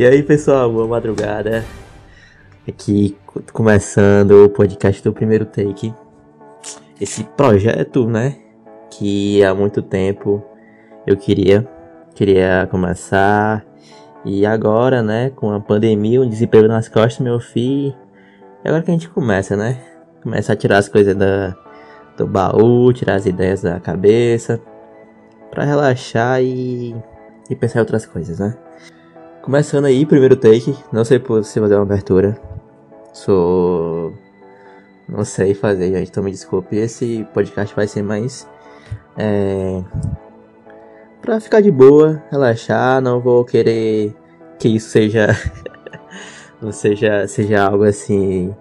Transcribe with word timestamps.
E 0.00 0.06
aí, 0.06 0.22
pessoal, 0.22 0.72
boa 0.72 0.86
madrugada. 0.86 1.62
Aqui 2.66 3.18
começando 3.52 4.46
o 4.46 4.48
podcast 4.48 5.04
do 5.04 5.12
primeiro 5.12 5.44
take. 5.44 5.92
Esse 6.98 7.22
projeto, 7.22 8.08
né, 8.08 8.38
que 8.90 9.44
há 9.44 9.54
muito 9.54 9.82
tempo 9.82 10.42
eu 11.06 11.18
queria 11.18 11.68
queria 12.14 12.66
começar 12.70 13.62
e 14.24 14.46
agora, 14.46 15.02
né, 15.02 15.28
com 15.36 15.52
a 15.52 15.60
pandemia, 15.60 16.22
um 16.22 16.28
desemprego 16.30 16.66
nas 16.66 16.88
costas, 16.88 17.18
meu 17.18 17.38
filho. 17.38 17.94
É 18.64 18.70
agora 18.70 18.82
que 18.82 18.90
a 18.90 18.94
gente 18.94 19.10
começa, 19.10 19.54
né? 19.54 19.82
Começa 20.22 20.54
a 20.54 20.56
tirar 20.56 20.78
as 20.78 20.88
coisas 20.88 21.14
da, 21.14 21.54
do 22.16 22.26
baú, 22.26 22.90
tirar 22.94 23.16
as 23.16 23.26
ideias 23.26 23.60
da 23.60 23.78
cabeça, 23.78 24.62
para 25.50 25.62
relaxar 25.62 26.42
e, 26.42 26.96
e 27.50 27.54
pensar 27.54 27.80
em 27.80 27.82
outras 27.82 28.06
coisas, 28.06 28.38
né? 28.38 28.56
Começando 29.50 29.86
aí, 29.86 30.06
primeiro 30.06 30.36
take. 30.36 30.76
Não 30.92 31.04
sei 31.04 31.20
se 31.42 31.58
fazer 31.58 31.74
uma 31.74 31.82
abertura. 31.82 32.40
Sou. 33.12 34.14
Não 35.08 35.24
sei 35.24 35.54
fazer, 35.54 35.92
gente. 35.92 36.08
Então 36.08 36.22
me 36.22 36.30
desculpe. 36.30 36.76
Esse 36.76 37.26
podcast 37.34 37.74
vai 37.74 37.88
ser 37.88 38.00
mais. 38.00 38.48
É. 39.18 39.82
Pra 41.20 41.40
ficar 41.40 41.60
de 41.60 41.68
boa, 41.68 42.22
relaxar. 42.30 43.00
Não 43.00 43.18
vou 43.18 43.44
querer 43.44 44.14
que 44.56 44.68
isso 44.68 44.90
seja. 44.90 45.36
não 46.62 46.70
seja, 46.70 47.26
seja 47.26 47.64
algo 47.64 47.82
assim. 47.82 48.54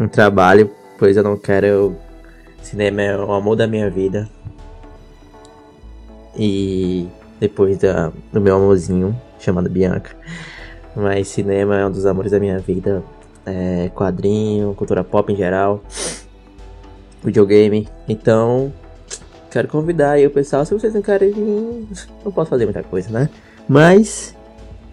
Um 0.00 0.08
trabalho. 0.08 0.70
Pois 0.98 1.14
eu 1.14 1.22
não 1.22 1.36
quero. 1.36 1.94
Cinema 2.62 3.02
é 3.02 3.18
o 3.18 3.32
amor 3.34 3.54
da 3.54 3.66
minha 3.66 3.90
vida. 3.90 4.26
E 6.34 7.06
depois 7.38 7.76
da, 7.76 8.10
do 8.32 8.40
meu 8.40 8.56
amorzinho 8.56 9.27
chamada 9.38 9.68
Bianca. 9.68 10.10
Mas 10.94 11.28
cinema 11.28 11.78
é 11.78 11.86
um 11.86 11.90
dos 11.90 12.06
amores 12.06 12.32
da 12.32 12.40
minha 12.40 12.58
vida. 12.58 13.02
É, 13.46 13.90
quadrinho, 13.94 14.74
cultura 14.74 15.02
pop 15.02 15.32
em 15.32 15.36
geral, 15.36 15.82
videogame. 17.24 17.88
Então, 18.08 18.72
quero 19.50 19.68
convidar 19.68 20.12
aí 20.12 20.26
o 20.26 20.30
pessoal. 20.30 20.64
Se 20.64 20.74
vocês 20.74 20.92
não 20.92 21.02
querem 21.02 21.32
não 22.24 22.32
posso 22.32 22.50
fazer 22.50 22.64
muita 22.64 22.82
coisa, 22.82 23.10
né? 23.10 23.30
Mas 23.68 24.34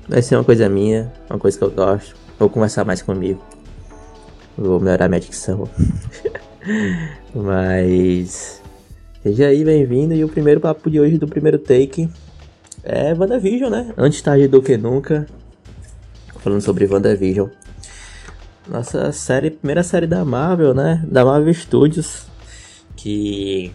vai 0.08 0.22
ser 0.22 0.36
uma 0.36 0.44
coisa 0.44 0.70
minha, 0.70 1.12
uma 1.30 1.40
coisa 1.40 1.58
que 1.58 1.64
eu 1.64 1.72
gosto. 1.72 2.16
Vou 2.40 2.50
conversar 2.50 2.86
mais 2.86 3.02
comigo. 3.02 3.42
Vou 4.58 4.80
melhorar 4.80 5.10
minha 5.10 5.20
dicção. 5.20 5.68
Mas. 7.34 8.62
Seja 9.22 9.48
aí 9.48 9.66
bem-vindo. 9.66 10.14
E 10.14 10.23
o 10.23 10.30
primeiro 10.30 10.62
papo 10.62 10.90
de 10.90 11.00
hoje 11.00 11.18
do 11.18 11.28
primeiro 11.28 11.58
take 11.58 12.10
é 12.86 13.14
WandaVision, 13.14 13.72
né? 13.72 13.94
Antes 13.97 14.22
tarde 14.22 14.47
do 14.47 14.61
que 14.61 14.78
nunca. 14.78 15.25
Falando 16.38 16.61
sobre 16.61 16.86
WandaVision. 16.86 17.50
Nossa 18.69 19.11
série, 19.11 19.50
primeira 19.50 19.83
série 19.83 20.05
da 20.05 20.23
Marvel, 20.23 20.73
né? 20.73 21.03
Da 21.08 21.25
Marvel 21.25 21.53
Studios. 21.53 22.27
Que 22.95 23.73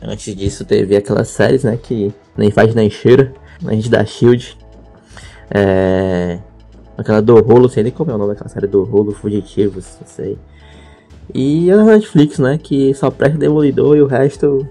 antes 0.00 0.34
disso 0.34 0.64
teve 0.64 0.96
aquelas 0.96 1.28
séries, 1.28 1.64
né? 1.64 1.76
Que 1.76 2.14
nem 2.36 2.50
faz 2.50 2.74
nem 2.74 2.88
cheira. 2.88 3.34
A 3.66 3.72
gente 3.72 3.90
da 3.90 4.04
Shield. 4.04 4.56
É. 5.50 6.38
Aquela 6.96 7.20
do 7.20 7.40
rolo, 7.40 7.68
sei 7.68 7.82
nem 7.82 7.92
como 7.92 8.10
é 8.10 8.14
o 8.14 8.18
nome 8.18 8.32
daquela 8.32 8.50
série 8.50 8.66
do 8.66 8.84
rolo, 8.84 9.12
Fugitivos, 9.12 9.96
não 10.00 10.06
sei. 10.06 10.38
E 11.34 11.70
a 11.70 11.82
Netflix, 11.82 12.38
né? 12.38 12.58
Que 12.58 12.94
só 12.94 13.10
presta 13.10 13.38
Demolidor 13.38 13.96
e 13.96 14.02
o 14.02 14.06
resto. 14.06 14.68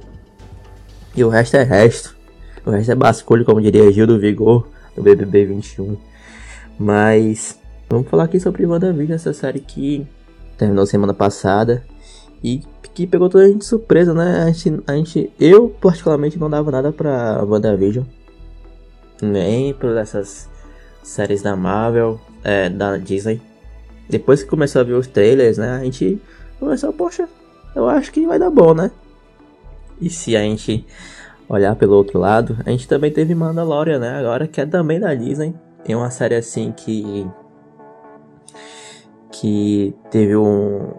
E 1.16 1.24
o 1.24 1.30
resto 1.30 1.58
é 1.58 1.64
resto. 1.64 2.19
O 2.70 2.72
resto 2.72 2.92
é 2.92 2.96
basculho, 2.96 3.44
como 3.44 3.60
diria 3.60 3.92
Gil 3.92 4.06
do 4.06 4.20
Vigor, 4.20 4.68
do 4.96 5.02
BBB 5.02 5.46
21. 5.46 5.98
Mas 6.78 7.60
vamos 7.90 8.08
falar 8.08 8.26
aqui 8.26 8.40
sobre 8.40 8.64
WandaVision, 8.64 9.16
essa 9.16 9.34
série 9.34 9.60
que 9.60 10.06
terminou 10.56 10.86
semana 10.86 11.12
passada 11.12 11.84
e 12.44 12.62
que 12.94 13.08
pegou 13.08 13.28
toda 13.28 13.44
a 13.44 13.48
gente 13.48 13.66
surpresa, 13.66 14.14
né? 14.14 14.44
A 14.44 14.52
gente, 14.52 14.84
a 14.86 14.94
gente, 14.94 15.34
eu 15.40 15.70
particularmente 15.82 16.38
não 16.38 16.48
dava 16.48 16.70
nada 16.70 16.92
pra 16.92 17.44
WandaVision, 17.44 18.06
nem 19.20 19.74
por 19.74 19.98
essas 19.98 20.48
séries 21.02 21.42
da 21.42 21.56
Marvel, 21.56 22.22
é, 22.44 22.70
da 22.70 22.98
Disney. 22.98 23.42
Depois 24.08 24.44
que 24.44 24.50
começou 24.50 24.82
a 24.82 24.84
ver 24.84 24.94
os 24.94 25.08
trailers, 25.08 25.58
né? 25.58 25.72
A 25.72 25.84
gente 25.84 26.22
começou, 26.60 26.94
poxa, 26.94 27.28
eu 27.76 27.90
acho 27.90 28.12
que 28.12 28.28
vai 28.28 28.38
dar 28.38 28.52
bom, 28.52 28.76
né? 28.76 28.92
E 30.00 30.08
se 30.08 30.36
a 30.36 30.42
gente 30.42 30.86
olhar 31.50 31.76
pelo 31.76 31.96
outro 31.96 32.20
lado, 32.20 32.58
a 32.64 32.70
gente 32.70 32.88
também 32.88 33.12
teve 33.12 33.34
Mandalorian, 33.34 34.00
né? 34.00 34.20
Agora 34.20 34.48
que 34.48 34.62
é 34.62 34.66
também 34.66 35.00
da 35.00 35.14
Disney. 35.16 35.56
Tem 35.84 35.96
uma 35.96 36.12
série 36.12 36.36
assim 36.36 36.72
que 36.72 37.28
que 39.32 39.96
teve 40.12 40.36
um 40.36 40.92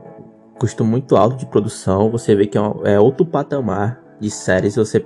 custo 0.58 0.84
muito 0.84 1.16
alto 1.16 1.36
de 1.36 1.46
produção. 1.46 2.10
Você 2.10 2.34
vê 2.34 2.46
que 2.46 2.58
é, 2.58 2.60
um, 2.60 2.86
é 2.86 2.98
outro 2.98 3.24
patamar 3.24 4.02
de 4.18 4.30
séries. 4.30 4.76
Você 4.76 5.04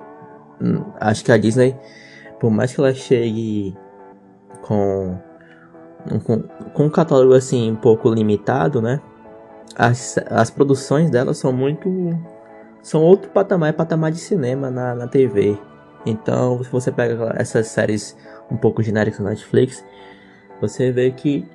hum, 0.60 0.82
acho 0.99 1.25
que 1.25 1.31
a 1.31 1.37
Disney, 1.37 1.76
por 2.41 2.50
mais 2.50 2.75
que 2.75 2.81
ela 2.81 2.94
chegue 2.94 3.76
com 4.62 5.19
com, 6.25 6.43
com 6.72 6.84
um 6.84 6.91
catálogo 6.91 7.34
assim 7.34 7.71
um 7.71 7.76
pouco 7.76 8.09
limitado, 8.11 8.81
né? 8.81 9.00
As, 9.76 10.19
as 10.31 10.50
produções 10.50 11.11
dela 11.11 11.34
são 11.34 11.53
muito 11.53 11.88
são 12.84 13.00
outro 13.03 13.31
patamar, 13.31 13.71
é 13.71 13.72
patamar 13.72 14.12
de 14.12 14.19
cinema 14.19 14.71
na, 14.71 14.95
na 14.95 15.09
TV. 15.09 15.59
Então, 16.05 16.62
se 16.62 16.71
você 16.71 16.93
pega 16.93 17.34
essas 17.39 17.69
séries 17.69 18.15
um 18.50 18.59
pouco 18.59 18.83
genéricas 18.83 19.21
na 19.21 19.31
Netflix, 19.31 19.83
você 20.61 20.93
vê 20.93 21.11
que 21.11 21.49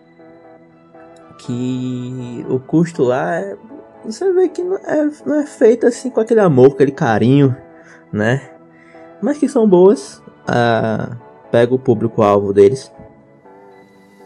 que 1.38 2.45
o 2.50 2.59
custo 2.59 3.03
lá 3.03 3.35
é, 3.35 3.56
você 4.03 4.34
vê 4.34 4.50
que 4.50 4.63
não 4.63 4.75
é, 4.78 5.09
não 5.23 5.39
é 5.39 5.45
feito 5.45 5.85
assim 5.85 6.09
com 6.09 6.19
aquele 6.19 6.39
amor, 6.39 6.72
aquele 6.72 6.91
carinho, 6.91 7.56
né? 8.12 8.50
Mas 9.22 9.38
que 9.38 9.47
são 9.47 9.69
boas. 9.69 10.22
Ah, 10.47 11.16
pega 11.51 11.75
o 11.75 11.79
público-alvo 11.79 12.51
deles. 12.51 12.91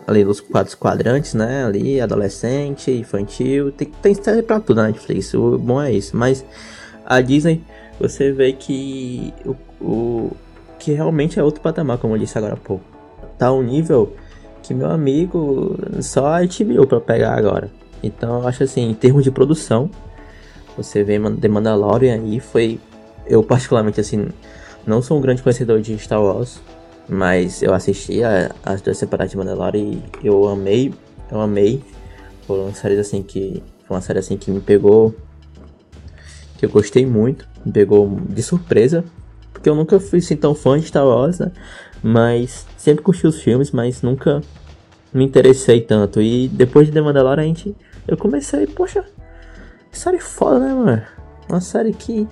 Ali 0.08 0.24
nos 0.24 0.40
quatro 0.40 0.78
quadrantes, 0.78 1.34
né? 1.34 1.66
Ali, 1.66 2.00
adolescente, 2.00 2.92
infantil. 2.92 3.74
Tem, 3.74 3.90
tem 3.90 4.14
série 4.14 4.42
pra 4.42 4.60
tudo 4.60 4.78
na 4.78 4.88
Netflix. 4.88 5.34
O 5.34 5.58
bom 5.58 5.82
é 5.82 5.92
isso. 5.92 6.16
Mas 6.16 6.46
a 7.06 7.22
Disney, 7.22 7.62
você 8.00 8.32
vê 8.32 8.54
que 8.54 9.34
o, 9.46 9.56
o 9.84 10.32
que 10.80 10.92
realmente 10.92 11.40
é 11.40 11.44
outro 11.44 11.62
patamar, 11.62 11.98
como 11.98 12.16
eu 12.16 12.20
disse 12.20 12.38
agora 12.38 12.54
há 12.54 12.58
pouco. 12.58 12.84
Tá 13.38 13.52
um 13.52 13.62
nível 13.62 14.16
que 14.62 14.74
meu 14.74 14.90
amigo 14.90 15.78
só 16.02 16.28
a 16.28 16.42
HBO 16.42 16.88
para 16.88 17.00
pegar 17.02 17.38
agora. 17.38 17.70
Então 18.02 18.42
eu 18.42 18.48
acho 18.48 18.64
assim, 18.64 18.90
em 18.90 18.94
termos 18.94 19.24
de 19.24 19.32
produção, 19.32 19.90
você 20.76 21.04
vê 21.04 21.20
The 21.40 21.48
Mandalorian 21.48 22.16
aí 22.16 22.40
foi 22.40 22.80
eu 23.26 23.44
particularmente 23.44 24.02
assim 24.02 24.28
não 24.86 25.02
sou 25.02 25.18
um 25.18 25.22
grande 25.22 25.42
conhecedor 25.42 25.80
de 25.82 25.98
Star 25.98 26.22
Wars, 26.22 26.60
mas 27.08 27.62
eu 27.62 27.74
assisti 27.74 28.22
as 28.66 28.82
duas 28.82 29.00
temporadas 29.00 29.32
de 29.32 29.38
Mandalorian 29.38 30.02
e 30.22 30.28
eu 30.28 30.48
amei, 30.48 30.94
eu 31.32 31.40
amei. 31.40 31.82
Foram 32.46 32.74
séries 32.74 33.00
assim 33.00 33.24
que 33.24 33.64
foi 33.88 33.96
uma 33.96 34.02
série 34.02 34.20
assim 34.20 34.36
que 34.36 34.52
me 34.52 34.60
pegou 34.60 35.16
que 36.64 36.68
eu 36.68 36.70
gostei 36.70 37.06
muito, 37.06 37.46
me 37.66 37.74
pegou 37.74 38.18
de 38.30 38.42
surpresa, 38.42 39.04
porque 39.52 39.70
eu 39.70 39.76
nunca 39.76 40.00
fui 40.00 40.20
assim 40.20 40.38
tão 40.38 40.56
fã 40.56 40.80
de 40.80 40.86
Star 40.86 41.06
Wars, 41.06 41.40
né? 41.40 41.52
Mas 42.02 42.66
sempre 42.78 43.04
curti 43.04 43.28
os 43.28 43.42
filmes, 43.42 43.72
mas 43.72 44.02
nunca 44.02 44.42
me 45.14 45.26
interessei 45.26 45.82
tanto. 45.82 46.22
E 46.22 46.48
depois 46.48 46.88
de 46.88 46.94
The 46.94 47.02
Mandalorian, 47.02 47.44
a 47.44 47.46
gente, 47.46 47.76
eu 48.08 48.16
comecei, 48.16 48.66
poxa, 48.66 49.04
que 49.92 49.98
série 49.98 50.20
foda, 50.20 50.60
né, 50.60 50.74
mano? 50.74 51.02
Uma 51.50 51.60
série 51.60 51.92
que 51.92 52.26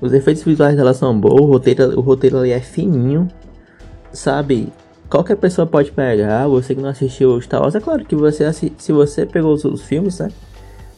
os 0.00 0.12
efeitos 0.12 0.42
visuais 0.42 0.76
dela 0.76 0.92
são 0.92 1.18
bons, 1.18 1.40
o 1.40 1.44
roteiro, 1.44 1.98
o 1.98 2.00
roteiro 2.00 2.38
ali 2.38 2.50
é 2.50 2.60
fininho, 2.60 3.28
sabe? 4.12 4.72
Qualquer 5.08 5.36
pessoa 5.36 5.66
pode 5.66 5.92
pegar, 5.92 6.48
você 6.48 6.74
que 6.74 6.80
não 6.80 6.88
assistiu 6.88 7.40
Star 7.40 7.62
Wars, 7.62 7.76
é 7.76 7.80
claro 7.80 8.04
que 8.04 8.16
você 8.16 8.52
se 8.52 8.92
você 8.92 9.24
pegou 9.24 9.52
os, 9.52 9.64
os 9.64 9.82
filmes, 9.82 10.18
né? 10.18 10.30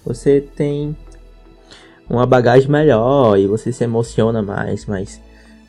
Você 0.04 0.40
tem 0.40 0.96
uma 2.12 2.26
bagagem 2.26 2.70
melhor 2.70 3.38
e 3.38 3.46
você 3.46 3.72
se 3.72 3.82
emociona 3.82 4.42
mais, 4.42 4.84
mas 4.84 5.18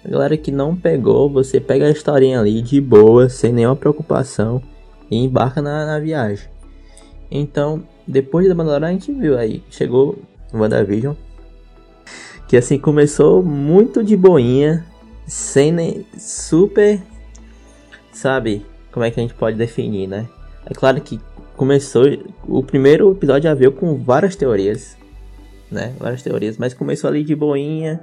a 0.03 0.09
galera 0.09 0.35
que 0.35 0.51
não 0.51 0.75
pegou, 0.75 1.29
você 1.29 1.57
pega 1.57 1.87
a 1.87 1.89
historinha 1.89 2.41
ali 2.41 2.61
de 2.61 2.81
boa, 2.81 3.29
sem 3.29 3.53
nenhuma 3.53 3.77
preocupação 3.77 4.61
e 5.09 5.15
embarca 5.15 5.61
na, 5.61 5.85
na 5.85 5.99
viagem. 5.99 6.49
Então, 7.31 7.81
depois 8.05 8.49
da 8.49 8.53
Mandalorian 8.53 8.89
a 8.89 8.91
gente 8.91 9.13
viu 9.13 9.37
aí, 9.37 9.63
chegou 9.69 10.19
o 10.51 10.57
WandaVision, 10.57 11.15
que 12.45 12.57
assim 12.57 12.77
começou 12.77 13.41
muito 13.41 14.03
de 14.03 14.17
boinha, 14.17 14.85
sem 15.25 15.71
nem 15.71 16.05
super, 16.17 17.01
sabe, 18.11 18.65
como 18.91 19.05
é 19.05 19.09
que 19.09 19.17
a 19.17 19.23
gente 19.23 19.33
pode 19.33 19.55
definir, 19.55 20.07
né? 20.07 20.27
É 20.65 20.73
claro 20.73 20.99
que 20.99 21.21
começou, 21.55 22.03
o 22.45 22.61
primeiro 22.61 23.09
episódio 23.13 23.43
já 23.43 23.53
veio 23.53 23.71
com 23.71 23.95
várias 23.95 24.35
teorias, 24.35 24.97
né? 25.73 25.93
Várias 25.99 26.21
teorias, 26.21 26.57
mas 26.57 26.73
começou 26.73 27.09
ali 27.09 27.23
de 27.23 27.35
boinha, 27.35 27.99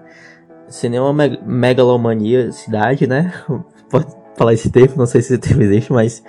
sem 0.68 0.90
nenhuma 0.90 1.12
me 1.12 1.38
megalomania 1.44 2.52
cidade, 2.52 3.06
né? 3.06 3.32
falar 4.36 4.54
esse 4.54 4.70
termo, 4.70 4.96
não 4.96 5.06
sei 5.06 5.20
se 5.20 5.34
esse 5.34 5.40
termo 5.40 5.62
existe, 5.62 5.92
mas 5.92 6.22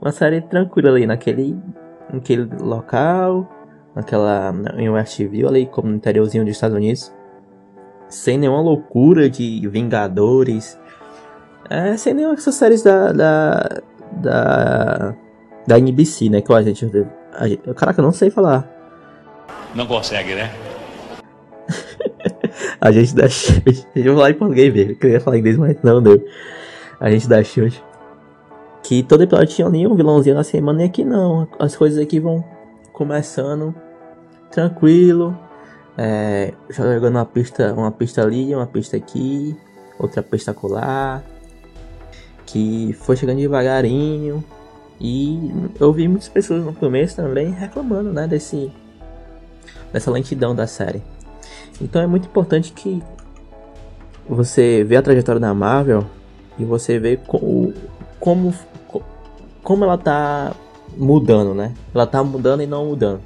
uma 0.00 0.12
série 0.12 0.40
tranquila 0.40 0.90
ali 0.90 1.06
naquele, 1.06 1.58
naquele 2.12 2.48
local, 2.60 3.48
naquela 3.94 4.54
em 4.76 4.88
Westview 4.88 5.48
ali, 5.48 5.66
como 5.66 5.88
no 5.88 5.96
interiorzinho 5.96 6.44
dos 6.44 6.54
Estados 6.54 6.76
Unidos, 6.76 7.12
sem 8.08 8.38
nenhuma 8.38 8.60
loucura 8.60 9.28
de 9.28 9.66
Vingadores, 9.68 10.78
é, 11.68 11.96
sem 11.96 12.14
nenhuma 12.14 12.36
dessas 12.36 12.54
séries 12.54 12.82
da, 12.82 13.10
da, 13.10 13.82
da, 14.12 15.14
da 15.66 15.78
NBC, 15.78 16.28
né, 16.28 16.40
que 16.40 16.52
a 16.52 16.62
gente, 16.62 16.86
a 17.32 17.48
gente, 17.48 17.62
caraca, 17.74 18.00
eu 18.00 18.04
não 18.04 18.12
sei 18.12 18.30
falar. 18.30 18.68
Não 19.74 19.86
consegue, 19.86 20.34
né? 20.34 20.52
A 22.80 22.92
gente 22.92 23.14
da 23.14 23.28
Shield. 23.28 23.86
Eu 23.94 24.04
vou 24.04 24.14
falar 24.16 24.30
em 24.30 24.34
português 24.34 24.72
mesmo. 24.72 24.92
Eu 24.92 24.96
queria 24.96 25.20
falar 25.20 25.38
inglês, 25.38 25.56
mas 25.56 25.76
não 25.82 26.02
deu. 26.02 26.24
A 27.00 27.10
gente 27.10 27.28
da 27.28 27.42
Shield. 27.42 27.82
Que 28.82 29.02
todo 29.02 29.22
episódio 29.22 29.54
tinha 29.54 29.66
ali 29.66 29.86
um 29.86 29.96
vilãozinho 29.96 30.36
na 30.36 30.44
semana 30.44 30.82
e 30.82 30.86
aqui 30.86 31.04
não. 31.04 31.48
As 31.58 31.76
coisas 31.76 31.98
aqui 31.98 32.20
vão 32.20 32.44
começando 32.92 33.74
tranquilo. 34.50 35.36
É, 35.98 36.52
jogando 36.70 37.16
uma 37.16 37.26
pista, 37.26 37.72
uma 37.72 37.90
pista 37.90 38.22
ali, 38.22 38.54
uma 38.54 38.66
pista 38.66 38.96
aqui, 38.96 39.56
outra 39.98 40.22
pista 40.22 40.54
colar. 40.54 41.24
Que 42.44 42.94
foi 43.00 43.16
chegando 43.16 43.38
devagarinho. 43.38 44.44
E 45.00 45.52
eu 45.78 45.92
vi 45.92 46.08
muitas 46.08 46.28
pessoas 46.28 46.64
no 46.64 46.72
começo 46.72 47.16
também 47.16 47.50
reclamando, 47.50 48.12
né, 48.12 48.26
desse 48.26 48.72
dessa 49.92 50.10
lentidão 50.10 50.54
da 50.54 50.66
série. 50.66 51.02
Então 51.80 52.00
é 52.00 52.06
muito 52.06 52.26
importante 52.26 52.72
que 52.72 53.02
você 54.28 54.82
vê 54.84 54.96
a 54.96 55.02
trajetória 55.02 55.40
da 55.40 55.54
Marvel 55.54 56.06
e 56.58 56.64
você 56.64 56.98
vê 56.98 57.16
como 57.16 57.72
como 59.62 59.84
ela 59.84 59.98
tá 59.98 60.54
mudando, 60.96 61.54
né? 61.54 61.74
Ela 61.94 62.06
tá 62.06 62.22
mudando 62.22 62.62
e 62.62 62.66
não 62.66 62.86
mudando. 62.86 63.20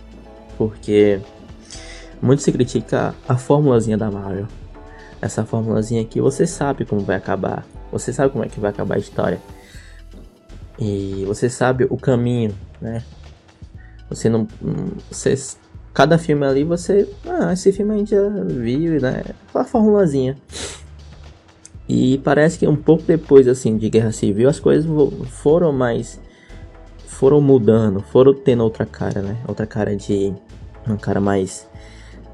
Porque 0.56 1.20
muito 2.20 2.42
se 2.42 2.50
critica 2.50 3.14
a 3.28 3.36
formulazinha 3.36 3.96
da 3.96 4.10
Marvel. 4.10 4.46
Essa 5.20 5.44
formulazinha 5.44 6.02
aqui 6.02 6.20
você 6.20 6.46
sabe 6.46 6.84
como 6.84 7.02
vai 7.02 7.16
acabar. 7.16 7.66
Você 7.92 8.12
sabe 8.12 8.30
como 8.30 8.44
é 8.44 8.48
que 8.48 8.58
vai 8.58 8.70
acabar 8.70 8.96
a 8.96 8.98
história. 8.98 9.40
E 10.78 11.24
você 11.26 11.50
sabe 11.50 11.86
o 11.90 11.96
caminho, 11.96 12.54
né? 12.80 13.02
Você 14.08 14.28
não. 14.28 14.48
Você 15.10 15.36
cada 16.00 16.16
filme 16.16 16.46
ali 16.46 16.64
você. 16.64 17.06
Ah, 17.26 17.52
esse 17.52 17.70
filme 17.72 17.94
a 17.94 17.98
gente 17.98 18.10
já 18.12 18.26
viu, 18.26 18.98
né? 19.02 19.22
Aquela 19.48 19.64
formulazinha. 19.64 20.34
E 21.86 22.16
parece 22.24 22.58
que 22.58 22.66
um 22.66 22.76
pouco 22.76 23.02
depois 23.02 23.46
assim 23.46 23.76
de 23.76 23.90
Guerra 23.90 24.10
Civil 24.10 24.48
as 24.48 24.58
coisas 24.58 24.90
foram 25.28 25.72
mais. 25.74 26.18
foram 27.06 27.38
mudando, 27.42 28.00
foram 28.00 28.32
tendo 28.32 28.64
outra 28.64 28.86
cara, 28.86 29.20
né? 29.20 29.36
Outra 29.46 29.66
cara 29.66 29.94
de. 29.94 30.32
uma 30.86 30.96
cara 30.96 31.20
mais. 31.20 31.68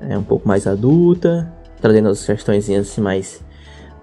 É, 0.00 0.16
um 0.16 0.22
pouco 0.22 0.46
mais 0.46 0.64
adulta, 0.68 1.52
trazendo 1.80 2.08
as 2.08 2.24
questões 2.24 2.70
assim 2.70 3.00
mais. 3.00 3.42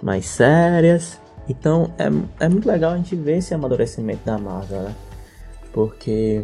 mais 0.01 0.25
sérias. 0.25 1.21
Então 1.47 1.93
é, 1.97 2.45
é 2.45 2.49
muito 2.49 2.67
legal 2.67 2.91
a 2.91 2.97
gente 2.97 3.15
ver 3.15 3.37
esse 3.37 3.53
amadurecimento 3.53 4.25
da 4.25 4.37
Marvel, 4.37 4.81
né? 4.81 4.95
Porque 5.71 6.43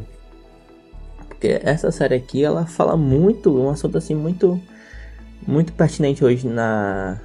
porque 1.39 1.57
essa 1.63 1.89
série 1.89 2.15
aqui, 2.15 2.43
ela 2.43 2.65
fala 2.65 2.97
muito, 2.97 3.57
um 3.57 3.69
assunto 3.69 3.97
assim 3.97 4.13
muito 4.13 4.61
muito 5.47 5.71
pertinente 5.71 6.23
hoje 6.23 6.45
na 6.45 7.17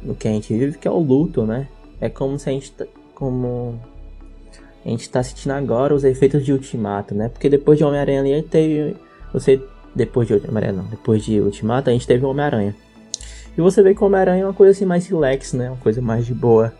no 0.00 0.14
que 0.14 0.28
a 0.28 0.30
gente 0.30 0.56
vive, 0.56 0.78
que 0.78 0.86
é 0.86 0.90
o 0.90 1.00
luto, 1.00 1.44
né? 1.44 1.66
É 2.00 2.08
como 2.08 2.38
se 2.38 2.48
a 2.48 2.52
gente 2.52 2.72
como 3.12 3.80
a 4.84 4.88
gente 4.88 5.10
tá 5.10 5.20
sentindo 5.20 5.50
agora 5.50 5.92
os 5.92 6.04
efeitos 6.04 6.44
de 6.44 6.52
Ultimato, 6.52 7.12
né? 7.12 7.28
Porque 7.28 7.48
depois 7.48 7.76
de 7.76 7.82
Homem-Aranha 7.82 8.20
ali 8.20 8.42
teve 8.44 8.94
você 9.32 9.60
depois 9.92 10.28
de 10.28 10.34
Homem-Aranha 10.34 10.72
não, 10.72 10.84
depois 10.84 11.24
de 11.24 11.40
Ultimato 11.40 11.90
a 11.90 11.92
gente 11.92 12.06
teve 12.06 12.24
Homem-Aranha. 12.24 12.76
E 13.58 13.60
você 13.60 13.82
vê 13.82 13.96
que 13.96 14.04
Homem-Aranha 14.04 14.44
é 14.44 14.46
uma 14.46 14.54
coisa 14.54 14.70
assim 14.70 14.84
mais 14.84 15.08
relax, 15.08 15.54
né? 15.54 15.70
Uma 15.70 15.78
coisa 15.78 16.00
mais 16.00 16.24
de 16.24 16.34
boa. 16.34 16.72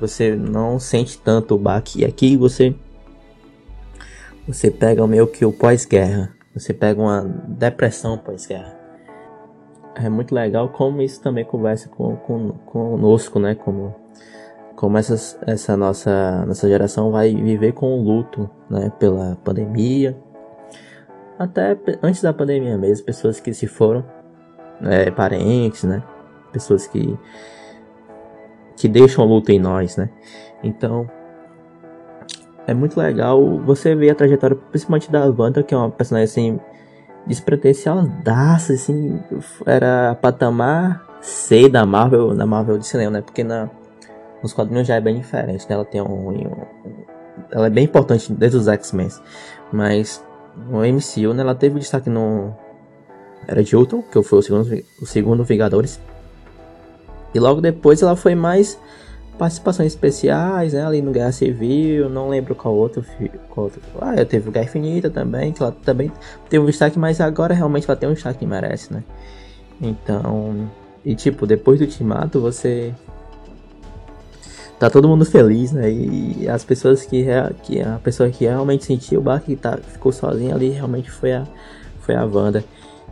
Você 0.00 0.36
não 0.36 0.78
sente 0.78 1.18
tanto 1.18 1.56
o 1.56 1.58
baque. 1.58 2.02
E 2.02 2.04
aqui 2.04 2.36
você 2.36 2.72
você 4.46 4.70
pega 4.70 5.06
meio 5.06 5.26
que 5.26 5.44
o 5.44 5.52
pós-guerra. 5.52 6.34
Você 6.54 6.72
pega 6.72 7.00
uma 7.00 7.22
depressão 7.48 8.18
pós-guerra. 8.18 8.78
É 9.96 10.08
muito 10.08 10.34
legal 10.34 10.68
como 10.68 11.00
isso 11.02 11.20
também 11.20 11.44
conversa 11.44 11.88
com, 11.88 12.16
com, 12.16 12.50
conosco, 12.66 13.38
né? 13.38 13.54
Como, 13.54 13.94
como 14.76 14.98
essas, 14.98 15.38
essa 15.46 15.76
nossa, 15.76 16.44
nossa 16.46 16.68
geração 16.68 17.10
vai 17.10 17.34
viver 17.34 17.72
com 17.72 17.98
o 17.98 18.02
luto, 18.02 18.48
né? 18.68 18.92
Pela 18.98 19.36
pandemia. 19.42 20.16
Até 21.38 21.76
antes 22.02 22.22
da 22.22 22.32
pandemia 22.32 22.76
mesmo, 22.76 23.06
pessoas 23.06 23.40
que 23.40 23.52
se 23.52 23.66
foram, 23.66 24.04
é, 24.82 25.10
parentes, 25.10 25.84
né? 25.84 26.02
Pessoas 26.52 26.86
que, 26.86 27.18
que 28.76 28.88
deixam 28.88 29.24
luto 29.24 29.50
em 29.50 29.58
nós, 29.58 29.96
né? 29.96 30.10
Então, 30.62 31.08
é 32.66 32.74
muito 32.74 32.98
legal 32.98 33.58
você 33.58 33.94
ver 33.94 34.10
a 34.10 34.14
trajetória, 34.14 34.56
principalmente 34.70 35.10
da 35.10 35.26
Wanda, 35.26 35.62
que 35.62 35.74
é 35.74 35.76
uma 35.76 35.90
personagem 35.90 36.24
assim 36.24 36.60
despretensiosa, 37.26 38.10
assim, 38.26 39.20
era 39.64 40.14
patamar 40.14 41.04
C 41.20 41.68
da 41.68 41.86
Marvel, 41.86 42.34
da 42.34 42.46
Marvel 42.46 42.78
de 42.78 42.86
cinema, 42.86 43.10
né? 43.10 43.22
Porque 43.22 43.42
na, 43.42 43.70
nos 44.42 44.52
quadrinhos 44.52 44.86
já 44.86 44.96
é 44.96 45.00
bem 45.00 45.16
diferente, 45.16 45.66
né? 45.68 45.74
Ela 45.74 45.84
tem 45.84 46.02
um, 46.02 46.28
um 46.30 46.66
ela 47.50 47.66
é 47.66 47.70
bem 47.70 47.84
importante 47.84 48.32
desde 48.32 48.56
os 48.58 48.68
X-Men, 48.68 49.08
mas 49.72 50.22
no 50.68 50.80
MCU, 50.80 51.34
né, 51.34 51.42
ela 51.42 51.54
teve 51.54 51.78
destaque 51.78 52.08
no 52.08 52.54
era 53.46 53.62
de 53.62 53.76
Ultron, 53.76 54.02
que 54.02 54.22
foi 54.22 54.38
o 54.38 54.42
segundo, 54.42 54.84
o 55.00 55.06
segundo 55.06 55.44
Vingadores. 55.44 56.00
E 57.34 57.38
logo 57.38 57.60
depois 57.60 58.00
ela 58.00 58.16
foi 58.16 58.34
mais 58.34 58.78
participações 59.38 59.92
especiais, 59.92 60.72
né? 60.72 60.84
Ali 60.84 61.02
no 61.02 61.10
Guerra 61.10 61.32
Civil, 61.32 62.08
não 62.08 62.28
lembro 62.28 62.54
qual 62.54 62.74
outro, 62.74 63.04
qual 63.48 63.64
outro. 63.64 63.80
Ah, 64.00 64.24
teve 64.24 64.48
o 64.48 64.52
Guerra 64.52 64.66
Infinita 64.66 65.10
também, 65.10 65.52
que 65.52 65.62
ela 65.62 65.72
também 65.84 66.10
teve 66.48 66.62
um 66.62 66.66
destaque, 66.66 66.98
mas 66.98 67.20
agora 67.20 67.54
realmente 67.54 67.88
ela 67.88 67.96
tem 67.96 68.08
um 68.08 68.12
destaque 68.14 68.40
que 68.40 68.46
merece, 68.46 68.92
né? 68.92 69.02
Então, 69.80 70.68
e 71.04 71.14
tipo, 71.14 71.46
depois 71.46 71.80
do 71.80 71.84
Ultimato, 71.84 72.40
você 72.40 72.94
tá 74.78 74.88
todo 74.88 75.08
mundo 75.08 75.24
feliz, 75.24 75.72
né? 75.72 75.90
E 75.90 76.48
as 76.48 76.64
pessoas 76.64 77.04
que, 77.04 77.26
que 77.62 77.80
a 77.80 77.98
pessoa 78.02 78.30
que 78.30 78.44
realmente 78.44 78.84
sentiu 78.84 79.20
o 79.20 79.22
baque 79.22 79.46
que 79.46 79.56
tá, 79.56 79.78
ficou 79.78 80.12
sozinha 80.12 80.54
ali 80.54 80.70
realmente 80.70 81.10
foi 81.10 81.32
a 81.32 81.44
foi 82.00 82.14
a 82.14 82.24
Wanda. 82.24 82.64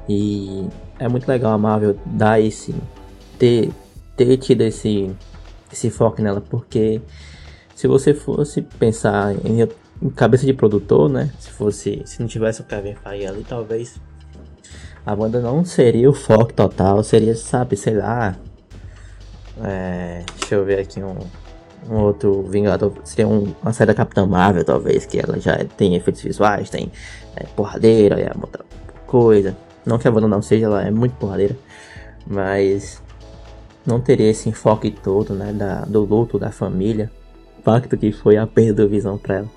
E 0.09 0.67
é 0.99 1.09
muito 1.09 1.27
legal 1.27 1.53
a 1.53 1.59
Marvel 1.59 1.97
dar 2.07 2.41
esse 2.41 2.75
ter 3.39 3.71
ter 4.17 4.37
tido 4.37 4.61
esse 4.63 5.11
esse 5.73 5.91
foco 5.91 6.21
nela, 6.23 6.41
porque 6.41 7.01
se 7.75 7.87
você 7.87 8.15
fosse 8.15 8.63
pensar 8.63 9.35
em, 9.45 9.63
em, 10.01 10.11
cabeça 10.11 10.47
de 10.47 10.53
produtor, 10.53 11.09
né? 11.09 11.31
Se 11.39 11.51
fosse, 11.51 12.03
se 12.05 12.21
não 12.21 12.29
tivesse 12.29 12.61
o 12.61 12.65
Kevin 12.65 12.95
Feige 12.95 13.27
ali, 13.27 13.45
talvez 13.45 14.01
a 15.05 15.17
banda 15.17 15.41
não 15.41 15.65
seria 15.65 16.09
o 16.09 16.15
foco 16.15 16.53
total, 16.53 17.03
seria, 17.03 17.35
sabe, 17.35 17.77
sei 17.77 17.95
lá. 17.95 18.37
É, 19.63 20.25
deixa 20.39 20.55
eu 20.55 20.65
ver 20.65 20.81
aqui 20.81 21.03
um, 21.03 21.17
um 21.91 21.97
outro 22.03 22.43
Vingador. 22.45 22.93
Seria 23.05 23.27
um, 23.27 23.53
uma 23.61 23.73
série 23.73 23.89
da 23.89 23.95
Capitã 23.95 24.25
Marvel, 24.27 24.65
talvez, 24.65 25.05
que 25.05 25.19
ela 25.19 25.41
já 25.41 25.65
tem 25.77 25.97
efeitos 25.97 26.23
visuais, 26.23 26.71
tem 26.71 26.91
é, 27.35 27.45
porradeira, 27.57 28.21
é 28.21 28.31
outra 28.41 28.65
coisa. 29.07 29.57
Não 29.85 29.99
que 29.99 30.07
a 30.07 30.11
banda 30.11 30.29
não 30.29 30.41
seja, 30.41 30.67
ela 30.67 30.83
é 30.83 30.91
muito 30.91 31.17
porradeira, 31.17 31.57
mas 32.25 33.02
não 33.87 34.01
teria 34.01 34.31
esse 34.31 34.49
enfoque 34.49 34.91
todo, 34.91 35.35
né, 35.35 35.53
da, 35.53 35.81
do 35.83 36.05
luto 36.05 36.39
da 36.39 36.51
família, 36.51 37.11
impacto 37.59 37.97
que 37.97 38.13
foi 38.13 38.37
a 38.37 38.47
perda 38.47 38.83
do 38.83 38.89
Visão 38.89 39.19
para 39.19 39.37
ela. 39.37 39.49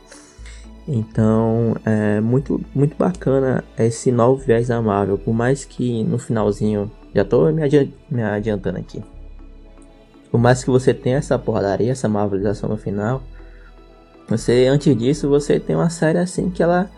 Então, 0.87 1.75
é 1.83 2.21
muito, 2.21 2.61
muito 2.73 2.95
bacana 2.95 3.63
esse 3.77 4.11
novo 4.11 4.43
viés 4.43 4.67
da 4.67 4.81
Marvel, 4.81 5.17
por 5.17 5.33
mais 5.33 5.65
que 5.65 6.03
no 6.03 6.19
finalzinho, 6.19 6.91
já 7.13 7.25
tô 7.25 7.51
me, 7.51 7.63
adi 7.63 7.91
me 8.09 8.21
adiantando 8.21 8.77
aqui, 8.77 9.03
por 10.29 10.39
mais 10.39 10.63
que 10.63 10.69
você 10.69 10.93
tenha 10.93 11.17
essa 11.17 11.39
porradaria, 11.39 11.91
essa 11.91 12.07
marvelização 12.07 12.69
no 12.69 12.77
final, 12.77 13.23
você, 14.27 14.67
antes 14.67 14.95
disso, 14.97 15.29
você 15.29 15.59
tem 15.59 15.75
uma 15.75 15.89
série 15.89 16.17
assim 16.17 16.49
que 16.49 16.61
ela, 16.61 16.89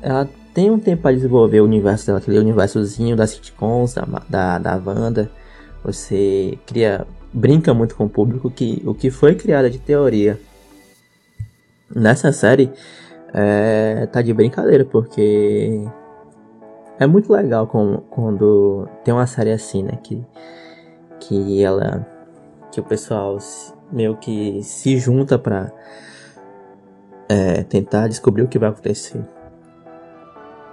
ela 0.00 0.28
tem 0.52 0.70
um 0.70 0.78
tempo 0.78 1.02
para 1.02 1.14
desenvolver 1.14 1.60
o 1.60 1.64
universo 1.64 2.06
dela, 2.06 2.18
aquele 2.18 2.38
universozinho 2.38 3.16
das 3.16 3.30
sitcoms, 3.30 3.94
da, 3.94 4.04
da, 4.28 4.58
da 4.58 4.82
Wanda, 4.84 5.30
você 5.84 6.58
cria, 6.66 7.06
brinca 7.32 7.74
muito 7.74 7.96
com 7.96 8.04
o 8.04 8.08
público 8.08 8.50
que 8.50 8.82
o 8.86 8.94
que 8.94 9.10
foi 9.10 9.34
criado 9.34 9.68
de 9.70 9.78
teoria 9.78 10.38
nessa 11.94 12.32
série 12.32 12.72
é, 13.32 14.06
tá 14.06 14.22
de 14.22 14.32
brincadeira, 14.32 14.84
porque 14.84 15.86
é 16.98 17.06
muito 17.06 17.32
legal 17.32 17.66
com, 17.66 17.98
quando 18.10 18.88
tem 19.04 19.12
uma 19.12 19.26
série 19.26 19.52
assim, 19.52 19.82
né? 19.82 19.98
Que, 20.02 20.24
que 21.20 21.62
ela. 21.62 22.06
que 22.70 22.80
o 22.80 22.84
pessoal 22.84 23.38
meio 23.90 24.16
que 24.16 24.62
se 24.62 24.98
junta 24.98 25.38
pra, 25.38 25.70
é, 27.28 27.62
tentar 27.64 28.08
descobrir 28.08 28.42
o 28.42 28.48
que 28.48 28.58
vai 28.58 28.68
acontecer. 28.68 29.20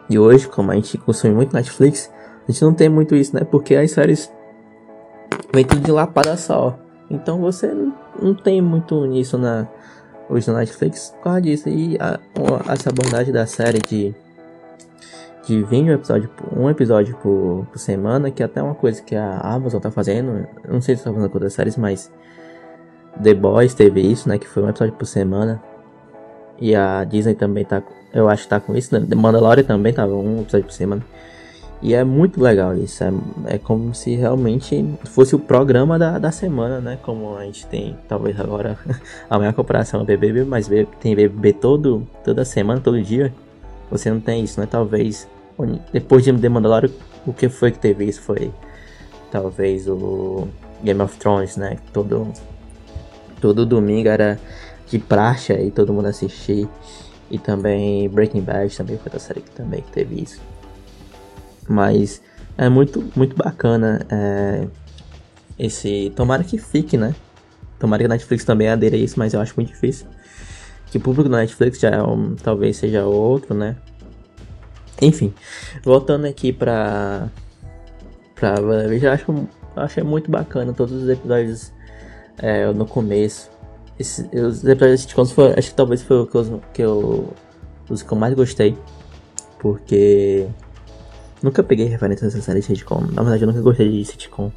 E 0.09 0.17
hoje, 0.17 0.47
como 0.47 0.71
a 0.71 0.75
gente 0.75 0.97
consome 0.97 1.33
muito 1.33 1.55
Netflix, 1.55 2.11
a 2.47 2.51
gente 2.51 2.63
não 2.63 2.73
tem 2.73 2.89
muito 2.89 3.15
isso, 3.15 3.35
né? 3.35 3.43
Porque 3.43 3.75
as 3.75 3.91
séries 3.91 4.31
vem 5.53 5.65
tudo 5.65 5.81
de 5.81 5.91
lapada 5.91 6.35
só. 6.37 6.77
Então 7.09 7.39
você 7.39 7.73
não, 8.21 8.35
tem 8.35 8.61
muito 8.61 9.05
nisso 9.05 9.37
na 9.37 9.67
hoje 10.29 10.49
na 10.51 10.59
Netflix 10.59 11.09
por 11.17 11.23
causa 11.23 11.41
disso. 11.41 11.69
E 11.69 11.97
a, 11.99 12.19
essa 12.71 12.89
abordagem 12.89 13.33
da 13.33 13.45
série 13.45 13.79
de 13.79 14.15
de 15.49 15.63
vir 15.63 15.83
um 15.83 15.91
episódio, 15.91 16.29
um 16.55 16.69
episódio 16.69 17.15
por, 17.15 17.65
por 17.71 17.79
semana, 17.79 18.29
que 18.29 18.43
é 18.43 18.45
até 18.45 18.61
uma 18.61 18.75
coisa 18.75 19.01
que 19.01 19.15
a 19.15 19.39
Amazon 19.39 19.81
tá 19.81 19.89
fazendo. 19.89 20.47
Não 20.67 20.79
sei 20.79 20.95
se 20.95 21.03
tá 21.03 21.11
fazendo 21.11 21.27
com 21.29 21.37
outras 21.37 21.53
séries, 21.53 21.75
mas 21.75 22.11
The 23.21 23.33
Boys 23.33 23.73
teve 23.73 23.99
isso, 23.99 24.29
né? 24.29 24.37
Que 24.37 24.47
foi 24.47 24.61
um 24.61 24.69
episódio 24.69 24.93
por 24.93 25.05
semana. 25.05 25.61
E 26.59 26.75
a 26.75 27.03
Disney 27.03 27.33
também 27.33 27.65
tá, 27.65 27.81
eu 28.13 28.29
acho 28.29 28.43
que 28.43 28.49
tá 28.49 28.59
com 28.59 28.75
isso. 28.75 28.93
Né? 28.93 29.03
The 29.09 29.15
Mandalorian 29.15 29.63
também 29.63 29.91
tava 29.91 30.13
um 30.13 30.41
episódio 30.41 30.67
por 30.67 30.73
semana. 30.73 31.03
E 31.81 31.93
é 31.93 32.03
muito 32.03 32.41
legal 32.41 32.75
isso. 32.75 33.03
É, 33.03 33.11
é 33.47 33.57
como 33.57 33.93
se 33.95 34.15
realmente 34.15 34.85
fosse 35.05 35.35
o 35.35 35.39
programa 35.39 35.97
da, 35.97 36.19
da 36.19 36.31
semana, 36.31 36.79
né? 36.81 36.99
Como 37.01 37.37
a 37.37 37.45
gente 37.45 37.65
tem, 37.67 37.95
talvez 38.07 38.39
agora, 38.39 38.77
a 39.29 39.37
maior 39.37 39.53
comparação 39.53 40.01
é 40.01 40.03
BBB, 40.03 40.43
mas 40.43 40.69
tem 40.99 41.15
BBB 41.15 41.53
todo, 41.53 42.05
toda 42.23 42.43
semana, 42.43 42.81
todo 42.81 43.01
dia. 43.01 43.33
Você 43.89 44.11
não 44.11 44.19
tem 44.19 44.43
isso, 44.43 44.59
né? 44.59 44.67
Talvez 44.69 45.27
depois 45.91 46.23
de 46.23 46.31
The 46.31 46.49
Mandalorian, 46.49 46.91
o 47.25 47.33
que 47.33 47.49
foi 47.49 47.71
que 47.71 47.79
teve 47.79 48.05
isso? 48.05 48.21
Foi 48.21 48.51
talvez 49.31 49.87
o 49.87 50.47
Game 50.83 51.01
of 51.01 51.17
Thrones, 51.17 51.57
né? 51.57 51.77
Todo, 51.91 52.31
todo 53.41 53.65
domingo 53.65 54.09
era 54.09 54.39
de 54.87 54.99
praxe 54.99 55.53
e 55.53 55.71
todo 55.71 55.93
mundo 55.93 56.07
assistir. 56.07 56.67
E 57.29 57.37
também 57.37 58.09
Breaking 58.09 58.41
Bad 58.41 58.75
também 58.75 58.97
foi 58.97 59.11
da 59.11 59.19
série 59.19 59.41
que 59.41 59.51
também 59.51 59.83
teve 59.91 60.23
isso. 60.23 60.41
Mas 61.69 62.21
é 62.57 62.67
muito, 62.67 63.07
muito 63.15 63.35
bacana 63.35 64.05
é, 64.09 64.67
esse. 65.57 66.11
Tomara 66.15 66.43
que 66.43 66.57
fique, 66.57 66.97
né? 66.97 67.13
Tomara 67.77 68.01
que 68.01 68.05
a 68.07 68.09
Netflix 68.09 68.43
também 68.43 68.67
adere 68.67 68.95
a 68.95 68.99
isso, 68.99 69.19
mas 69.19 69.33
eu 69.33 69.39
acho 69.39 69.53
muito 69.55 69.69
difícil. 69.69 70.07
Que 70.87 70.97
o 70.97 71.01
público 71.01 71.29
da 71.29 71.37
Netflix 71.37 71.79
já 71.79 71.89
é 71.89 72.01
um, 72.01 72.35
talvez 72.35 72.77
seja 72.77 73.05
outro, 73.05 73.53
né? 73.53 73.77
Enfim, 75.01 75.33
voltando 75.83 76.25
aqui 76.25 76.51
pra. 76.51 77.29
pra 78.35 78.55
eu 78.59 78.99
já 78.99 79.13
acho, 79.13 79.47
achei 79.75 80.03
muito 80.03 80.29
bacana 80.29 80.73
todos 80.73 81.03
os 81.03 81.07
episódios 81.07 81.71
é, 82.39 82.65
no 82.73 82.85
começo. 82.85 83.49
Esse, 83.97 84.23
os 84.35 84.65
episódios 84.65 85.05
de 85.05 85.33
foi, 85.33 85.53
acho 85.53 85.69
que 85.69 85.75
talvez 85.75 86.01
foi 86.01 86.21
o 86.21 86.25
que 86.25 86.35
eu, 86.35 86.61
que 86.73 86.81
eu, 86.81 87.33
os 87.89 88.01
que 88.01 88.11
eu 88.11 88.17
mais 88.17 88.33
gostei. 88.33 88.75
Porque 89.59 90.47
nunca 91.41 91.63
peguei 91.63 91.85
referência 91.87 92.25
nessa 92.25 92.41
série 92.41 92.59
de 92.59 92.65
sitcom. 92.65 93.01
Na 93.11 93.21
verdade, 93.21 93.43
eu 93.43 93.47
nunca 93.47 93.61
gostei 93.61 93.89
de 93.91 94.05
sitcom. 94.05 94.51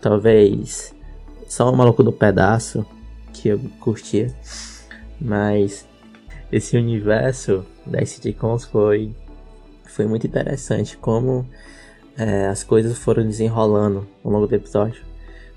Talvez 0.00 0.94
só 1.48 1.70
o 1.70 1.76
maluco 1.76 2.02
do 2.02 2.12
pedaço 2.12 2.84
que 3.32 3.48
eu 3.48 3.60
curtia. 3.80 4.32
Mas 5.20 5.86
esse 6.50 6.76
universo 6.76 7.64
das 7.86 8.10
sitcoms 8.10 8.64
foi 8.64 9.14
foi 9.86 10.06
muito 10.06 10.26
interessante 10.26 10.96
como 10.96 11.46
é, 12.16 12.46
as 12.46 12.64
coisas 12.64 12.98
foram 12.98 13.24
desenrolando 13.24 14.06
ao 14.24 14.32
longo 14.32 14.46
do 14.46 14.54
episódio. 14.54 15.02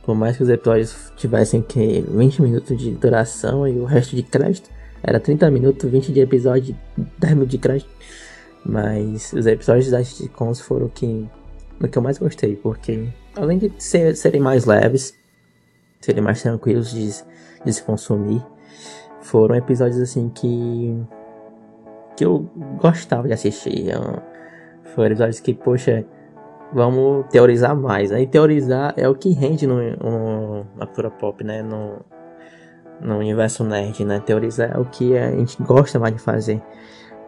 Por 0.04 0.16
mais 0.16 0.38
que 0.38 0.44
os 0.44 0.50
episódios 0.50 1.12
tivessem 1.18 1.62
que 1.62 2.02
20 2.08 2.42
minutos 2.42 2.78
de 2.78 2.92
duração 2.92 3.68
e 3.68 3.78
o 3.78 3.86
resto 3.86 4.16
de 4.16 4.24
crédito, 4.24 4.70
era 5.04 5.20
30 5.20 5.50
minutos, 5.52 5.90
20 5.90 6.12
de 6.12 6.20
episódio, 6.20 6.76
10 7.18 7.34
minutos 7.34 7.52
de 7.52 7.58
crédito. 7.58 7.90
Mas 8.68 9.32
os 9.32 9.48
episódios 9.48 9.90
das 9.90 10.10
sitcoms 10.10 10.60
foram 10.60 10.88
o 10.88 10.90
que, 10.90 11.30
o 11.82 11.88
que 11.88 11.98
eu 11.98 12.02
mais 12.02 12.18
gostei, 12.18 12.58
porque 12.58 13.08
além 13.34 13.58
de 13.58 13.72
ser, 13.78 14.14
serem 14.16 14.42
mais 14.42 14.66
leves, 14.66 15.18
serem 16.02 16.22
mais 16.22 16.42
tranquilos 16.42 16.92
de, 16.92 17.10
de 17.64 17.74
se 17.74 17.82
consumir, 17.82 18.46
foram 19.22 19.56
episódios 19.56 20.02
assim 20.02 20.30
que 20.30 21.02
que 22.18 22.26
eu 22.26 22.50
gostava 22.82 23.28
de 23.28 23.34
assistir. 23.34 23.94
Foram 24.96 25.12
episódios 25.12 25.40
que, 25.40 25.54
poxa, 25.54 26.04
vamos 26.74 27.28
teorizar 27.30 27.76
mais. 27.76 28.12
Aí 28.12 28.26
teorizar 28.26 28.94
é 28.98 29.08
o 29.08 29.14
que 29.14 29.30
rende 29.30 29.68
no, 29.68 29.76
no, 29.98 30.66
na 30.76 30.88
cultura 30.88 31.12
pop, 31.12 31.44
né? 31.44 31.62
No, 31.62 32.00
no 33.00 33.20
universo 33.20 33.64
nerd, 33.64 34.04
né? 34.04 34.20
Teorizar 34.20 34.76
é 34.76 34.80
o 34.80 34.86
que 34.86 35.16
a 35.16 35.30
gente 35.30 35.62
gosta 35.62 36.00
mais 36.00 36.16
de 36.16 36.20
fazer. 36.20 36.62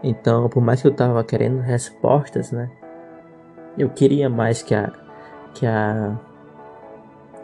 Então, 0.03 0.47
por 0.49 0.61
mais 0.61 0.81
que 0.81 0.87
eu 0.87 0.93
tava 0.93 1.23
querendo 1.23 1.59
respostas, 1.59 2.51
né? 2.51 2.69
Eu 3.77 3.89
queria 3.89 4.29
mais 4.29 4.61
que 4.61 4.73
a 4.73 4.91
que 5.53 5.65
a 5.65 6.17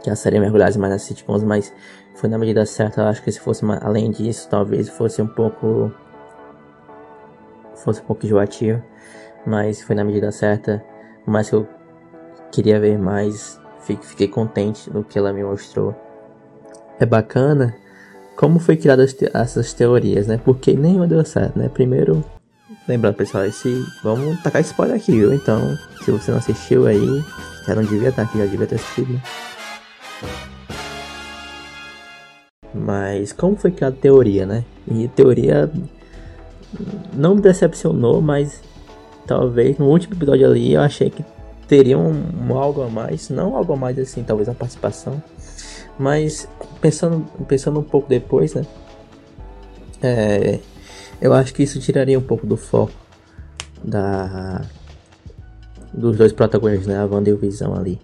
que 0.02 0.10
a 0.10 0.16
série 0.16 0.40
mergulhasse 0.40 0.78
mais 0.78 0.94
nas 0.94 1.02
sitcoms, 1.02 1.44
mas 1.44 1.74
foi 2.16 2.30
na 2.30 2.38
medida 2.38 2.66
certa. 2.66 3.02
Eu 3.02 3.08
acho 3.08 3.24
que 3.24 3.32
se 3.32 3.40
fosse 3.40 3.64
uma, 3.64 3.78
além 3.78 4.12
disso, 4.12 4.48
talvez 4.50 4.88
fosse 4.90 5.22
um 5.22 5.28
pouco 5.28 5.92
fosse 7.76 8.02
um 8.02 8.06
pouco 8.06 8.26
enjoativo, 8.26 8.82
mas 9.46 9.82
foi 9.82 9.96
na 9.96 10.04
medida 10.04 10.32
certa. 10.32 10.84
Mas 11.26 11.52
eu 11.52 11.68
queria 12.52 12.80
ver 12.80 12.98
mais, 12.98 13.60
fiquei 13.80 14.28
contente 14.28 14.92
no 14.92 15.04
que 15.04 15.18
ela 15.18 15.34
me 15.34 15.44
mostrou. 15.44 15.96
É 17.00 17.06
bacana 17.06 17.76
como 18.36 18.60
foi 18.60 18.78
criadas 18.78 19.16
essas 19.34 19.74
teorias, 19.74 20.28
né? 20.28 20.40
Porque 20.44 20.74
nenhuma 20.74 21.08
deu 21.08 21.24
certo, 21.26 21.58
né? 21.58 21.70
Primeiro, 21.70 22.24
lembrando 22.88 23.16
pessoal, 23.16 23.46
esse 23.46 23.86
vamos 24.04 24.42
tacar 24.42 24.62
spoiler 24.62 24.98
aqui, 24.98 25.12
viu? 25.12 25.34
Então, 25.34 25.78
se 26.04 26.12
você 26.12 26.32
não 26.32 26.38
assistiu 26.38 26.88
aí, 26.88 27.24
já 27.66 27.76
não 27.76 27.84
devia 27.84 28.10
estar 28.10 28.24
aqui, 28.24 28.38
já 28.38 28.46
devia 28.46 28.68
ter 28.68 28.76
assistido. 28.76 29.14
Né? 29.14 29.22
Mas 32.74 33.32
como 33.32 33.56
foi 33.56 33.72
criada 33.72 33.96
a 33.96 34.00
teoria, 34.02 34.46
né? 34.46 34.66
E 34.88 35.08
teoria 35.08 35.72
não 37.14 37.36
me 37.36 37.42
decepcionou, 37.42 38.22
mas 38.22 38.62
talvez 39.26 39.78
no 39.78 39.88
último 39.88 40.16
episódio 40.16 40.46
ali 40.46 40.74
eu 40.74 40.82
achei 40.82 41.10
que 41.10 41.24
teria 41.68 41.98
um, 41.98 42.12
um, 42.48 42.58
algo 42.58 42.82
a 42.84 42.90
mais, 42.90 43.30
não 43.30 43.56
algo 43.56 43.74
a 43.74 43.76
mais 43.76 43.98
assim, 43.98 44.24
talvez 44.24 44.50
a 44.50 44.54
participação, 44.54 45.22
mas 45.98 46.48
pensando, 46.82 47.26
pensando 47.48 47.80
um 47.80 47.84
pouco 47.84 48.10
depois, 48.10 48.54
né? 48.54 48.66
É, 50.04 50.60
eu 51.22 51.34
acho 51.34 51.54
que 51.54 51.64
isso 51.64 51.80
tiraria 51.80 52.18
um 52.18 52.24
pouco 52.24 52.46
do 52.46 52.58
foco 52.58 52.94
da 53.84 54.62
dos 55.94 56.18
dois 56.18 56.34
protagonistas, 56.34 56.88
né, 56.88 57.00
a 57.00 57.06
Wanda 57.06 57.30
e 57.30 57.34
o 57.34 57.38
Visão 57.38 57.74
ali, 57.74 58.00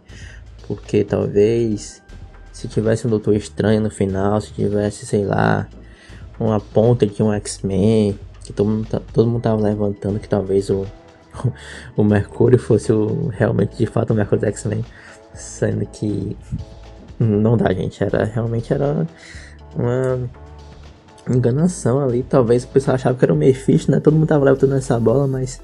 porque 0.65 1.03
talvez 1.03 2.01
se 2.53 2.67
tivesse 2.67 3.05
um 3.05 3.09
Doutor 3.09 3.35
Estranho 3.35 3.81
no 3.81 3.89
final, 3.89 4.39
se 4.39 4.53
tivesse, 4.53 5.05
sei 5.05 5.25
lá, 5.25 5.67
uma 6.39 6.59
ponta 6.59 7.05
de 7.05 7.21
um 7.21 7.33
X-Men, 7.33 8.17
que 8.43 8.53
todo 8.53 8.69
mundo, 8.69 8.87
tá, 8.87 9.01
todo 9.13 9.29
mundo 9.29 9.41
tava 9.41 9.61
levantando 9.61 10.19
que 10.19 10.29
talvez 10.29 10.69
o, 10.69 10.85
o 11.97 12.03
Mercúrio 12.03 12.57
fosse 12.57 12.93
o, 12.93 13.27
realmente 13.27 13.77
de 13.77 13.85
fato 13.85 14.11
o 14.11 14.15
Mercúrio 14.15 14.45
X-Men, 14.45 14.85
sendo 15.33 15.85
que 15.85 16.37
não 17.19 17.57
dá, 17.57 17.73
gente, 17.73 18.03
era 18.03 18.23
realmente 18.23 18.73
era 18.73 19.05
uma 19.75 20.29
enganação 21.29 21.99
ali, 21.99 22.23
talvez 22.23 22.63
o 22.63 22.67
pessoal 22.69 22.95
achava 22.95 23.17
que 23.17 23.23
era 23.23 23.33
o 23.33 23.37
Mephisto, 23.37 23.91
né? 23.91 23.99
Todo 23.99 24.15
mundo 24.15 24.27
tava 24.27 24.45
levantando 24.45 24.75
essa 24.75 24.99
bola, 24.99 25.27
mas 25.27 25.61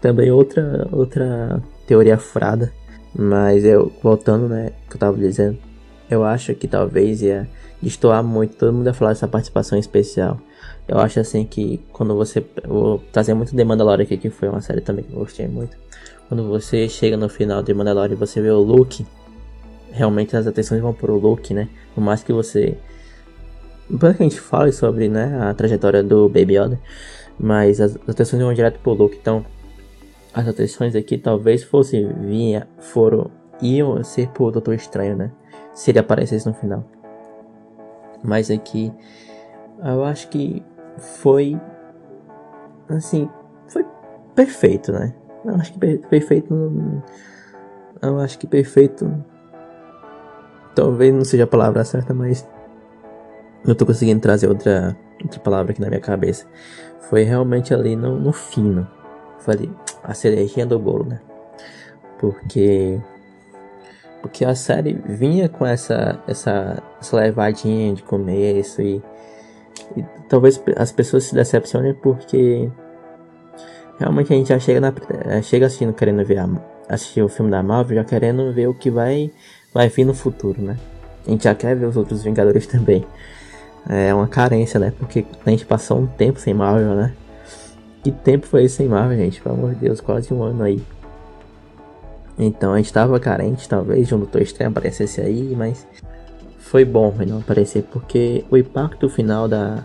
também 0.00 0.30
outra 0.30 0.88
outra 0.90 1.62
teoria 1.86 2.18
furada, 2.18 2.72
mas 3.14 3.64
eu 3.64 3.92
voltando, 4.02 4.48
né, 4.48 4.72
que 4.88 4.96
eu 4.96 5.00
tava 5.00 5.16
dizendo, 5.16 5.58
eu 6.10 6.24
acho 6.24 6.54
que 6.54 6.66
talvez 6.66 7.22
ia 7.22 7.48
destoar 7.82 8.22
muito, 8.22 8.56
todo 8.56 8.72
mundo 8.72 8.86
ia 8.86 8.94
falar 8.94 9.12
dessa 9.12 9.28
participação 9.28 9.78
especial. 9.78 10.40
Eu 10.86 10.98
acho 10.98 11.20
assim 11.20 11.44
que 11.44 11.80
quando 11.92 12.16
você. 12.16 12.44
Vou 12.66 12.98
trazer 13.12 13.32
muito 13.34 13.54
The 13.54 13.64
Mandalorian 13.64 14.02
aqui, 14.04 14.16
que 14.16 14.28
foi 14.28 14.48
uma 14.48 14.60
série 14.60 14.80
também 14.80 15.04
que 15.04 15.12
eu 15.12 15.20
gostei 15.20 15.46
muito. 15.46 15.76
Quando 16.28 16.48
você 16.48 16.88
chega 16.88 17.16
no 17.16 17.28
final 17.28 17.62
de 17.62 17.72
Mandalorian 17.72 18.14
e 18.14 18.16
você 18.16 18.40
vê 18.40 18.50
o 18.50 18.60
Luke, 18.60 19.06
realmente 19.92 20.36
as 20.36 20.46
atenções 20.46 20.80
vão 20.80 20.92
pro 20.92 21.16
Luke, 21.16 21.54
né? 21.54 21.68
Por 21.94 22.00
mais 22.00 22.22
que 22.24 22.32
você. 22.32 22.76
Depois 23.90 24.16
que 24.16 24.22
a 24.22 24.28
gente 24.28 24.40
fale 24.40 24.70
sobre 24.70 25.08
né, 25.08 25.36
a 25.42 25.52
trajetória 25.52 26.02
do 26.02 26.28
Baby 26.28 26.56
Yoda, 26.56 26.80
mas 27.38 27.80
as 27.80 27.96
atenções 28.08 28.40
vão 28.40 28.54
direto 28.54 28.78
pro 28.78 28.92
Luke, 28.92 29.18
então 29.20 29.44
as 30.32 30.46
atenções 30.46 30.94
aqui 30.94 31.18
talvez 31.18 31.64
fosse 31.64 32.04
vinha, 32.04 32.68
foram 32.78 33.30
iam 33.60 34.02
ser 34.04 34.28
pro 34.28 34.50
Doutor 34.50 34.74
Estranho, 34.74 35.16
né? 35.16 35.32
Se 35.74 35.90
ele 35.90 35.98
aparecesse 35.98 36.46
no 36.46 36.54
final. 36.54 36.84
Mas 38.22 38.50
aqui 38.50 38.92
eu 39.84 40.04
acho 40.04 40.28
que 40.28 40.62
foi 40.98 41.60
assim, 42.88 43.28
foi 43.66 43.84
perfeito, 44.34 44.92
né? 44.92 45.14
Eu 45.44 45.54
acho 45.56 45.72
que 45.72 45.78
perfeito 45.98 47.02
eu 48.02 48.18
acho 48.20 48.38
que 48.38 48.46
perfeito 48.46 49.12
talvez 50.74 51.12
não 51.12 51.24
seja 51.24 51.44
a 51.44 51.46
palavra 51.46 51.84
certa, 51.84 52.14
mas 52.14 52.46
eu 53.64 53.74
tô 53.74 53.84
conseguindo 53.86 54.20
trazer 54.20 54.48
outra 54.48 54.96
outra 55.22 55.40
palavra 55.40 55.72
aqui 55.72 55.80
na 55.80 55.88
minha 55.88 56.00
cabeça. 56.00 56.46
Foi 57.08 57.22
realmente 57.22 57.74
ali 57.74 57.96
no, 57.96 58.18
no 58.18 58.32
fino. 58.32 58.86
Falei, 59.40 59.70
a 60.02 60.14
cerejinha 60.14 60.66
do 60.66 60.78
bolo, 60.78 61.04
né? 61.04 61.20
Porque 62.18 63.00
porque 64.22 64.44
a 64.44 64.54
série 64.54 64.92
vinha 65.06 65.48
com 65.48 65.66
essa 65.66 66.18
essa, 66.26 66.82
essa 67.00 67.16
levadinha 67.16 67.94
de 67.94 68.02
começo 68.02 68.82
e, 68.82 69.02
e 69.96 70.04
talvez 70.28 70.62
as 70.76 70.92
pessoas 70.92 71.24
se 71.24 71.34
decepcionem 71.34 71.94
porque 71.94 72.70
realmente 73.98 74.32
a 74.32 74.36
gente 74.36 74.48
já 74.50 74.58
chega 74.58 74.80
na 74.80 74.92
é, 75.26 75.42
chega 75.42 75.66
assistindo 75.66 75.92
querendo 75.94 76.24
ver 76.24 76.38
a, 76.38 76.48
assistir 76.88 77.22
o 77.22 77.28
filme 77.28 77.50
da 77.50 77.62
Marvel 77.62 77.96
já 77.96 78.04
querendo 78.04 78.52
ver 78.52 78.68
o 78.68 78.74
que 78.74 78.90
vai 78.90 79.30
vai 79.72 79.88
vir 79.88 80.04
no 80.04 80.14
futuro, 80.14 80.60
né? 80.60 80.76
A 81.26 81.30
gente 81.30 81.44
já 81.44 81.54
quer 81.54 81.76
ver 81.76 81.86
os 81.86 81.96
outros 81.96 82.22
Vingadores 82.22 82.66
também. 82.68 83.06
É 83.88 84.14
uma 84.14 84.28
carência, 84.28 84.78
né? 84.78 84.92
Porque 84.98 85.24
a 85.44 85.50
gente 85.50 85.66
passou 85.66 85.98
um 85.98 86.06
tempo 86.06 86.38
sem 86.38 86.54
Marvel, 86.54 86.94
né? 86.94 87.14
Que 88.02 88.10
tempo 88.10 88.46
foi 88.46 88.64
esse 88.64 88.76
sem 88.76 88.88
Marvel, 88.88 89.16
gente? 89.16 89.40
Pelo 89.40 89.54
amor 89.54 89.74
de 89.74 89.80
Deus, 89.80 90.00
quase 90.00 90.32
um 90.32 90.42
ano 90.42 90.62
aí. 90.62 90.82
Então 92.38 92.72
a 92.72 92.78
gente 92.78 92.92
tava 92.92 93.20
carente, 93.20 93.68
talvez, 93.68 94.08
de 94.08 94.14
um 94.14 94.18
Doutor 94.18 94.40
Estranho 94.40 94.70
aparecesse 94.70 95.20
aí, 95.20 95.54
mas 95.56 95.86
foi 96.58 96.84
bom 96.84 97.14
ele 97.20 97.32
não 97.32 97.38
aparecer, 97.40 97.82
porque 97.82 98.44
o 98.50 98.56
impacto 98.56 99.08
final 99.08 99.48
da, 99.48 99.84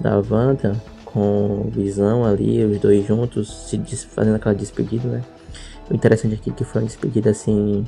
da 0.00 0.16
Wanda 0.16 0.74
com 1.04 1.70
Visão 1.70 2.24
ali, 2.24 2.64
os 2.64 2.80
dois 2.80 3.06
juntos, 3.06 3.68
se 3.68 3.78
fazendo 4.08 4.36
aquela 4.36 4.54
despedida, 4.54 5.06
né? 5.08 5.22
O 5.88 5.94
interessante 5.94 6.34
aqui 6.34 6.50
é 6.50 6.52
que 6.52 6.64
foi 6.64 6.82
uma 6.82 6.88
despedida 6.88 7.30
assim 7.30 7.86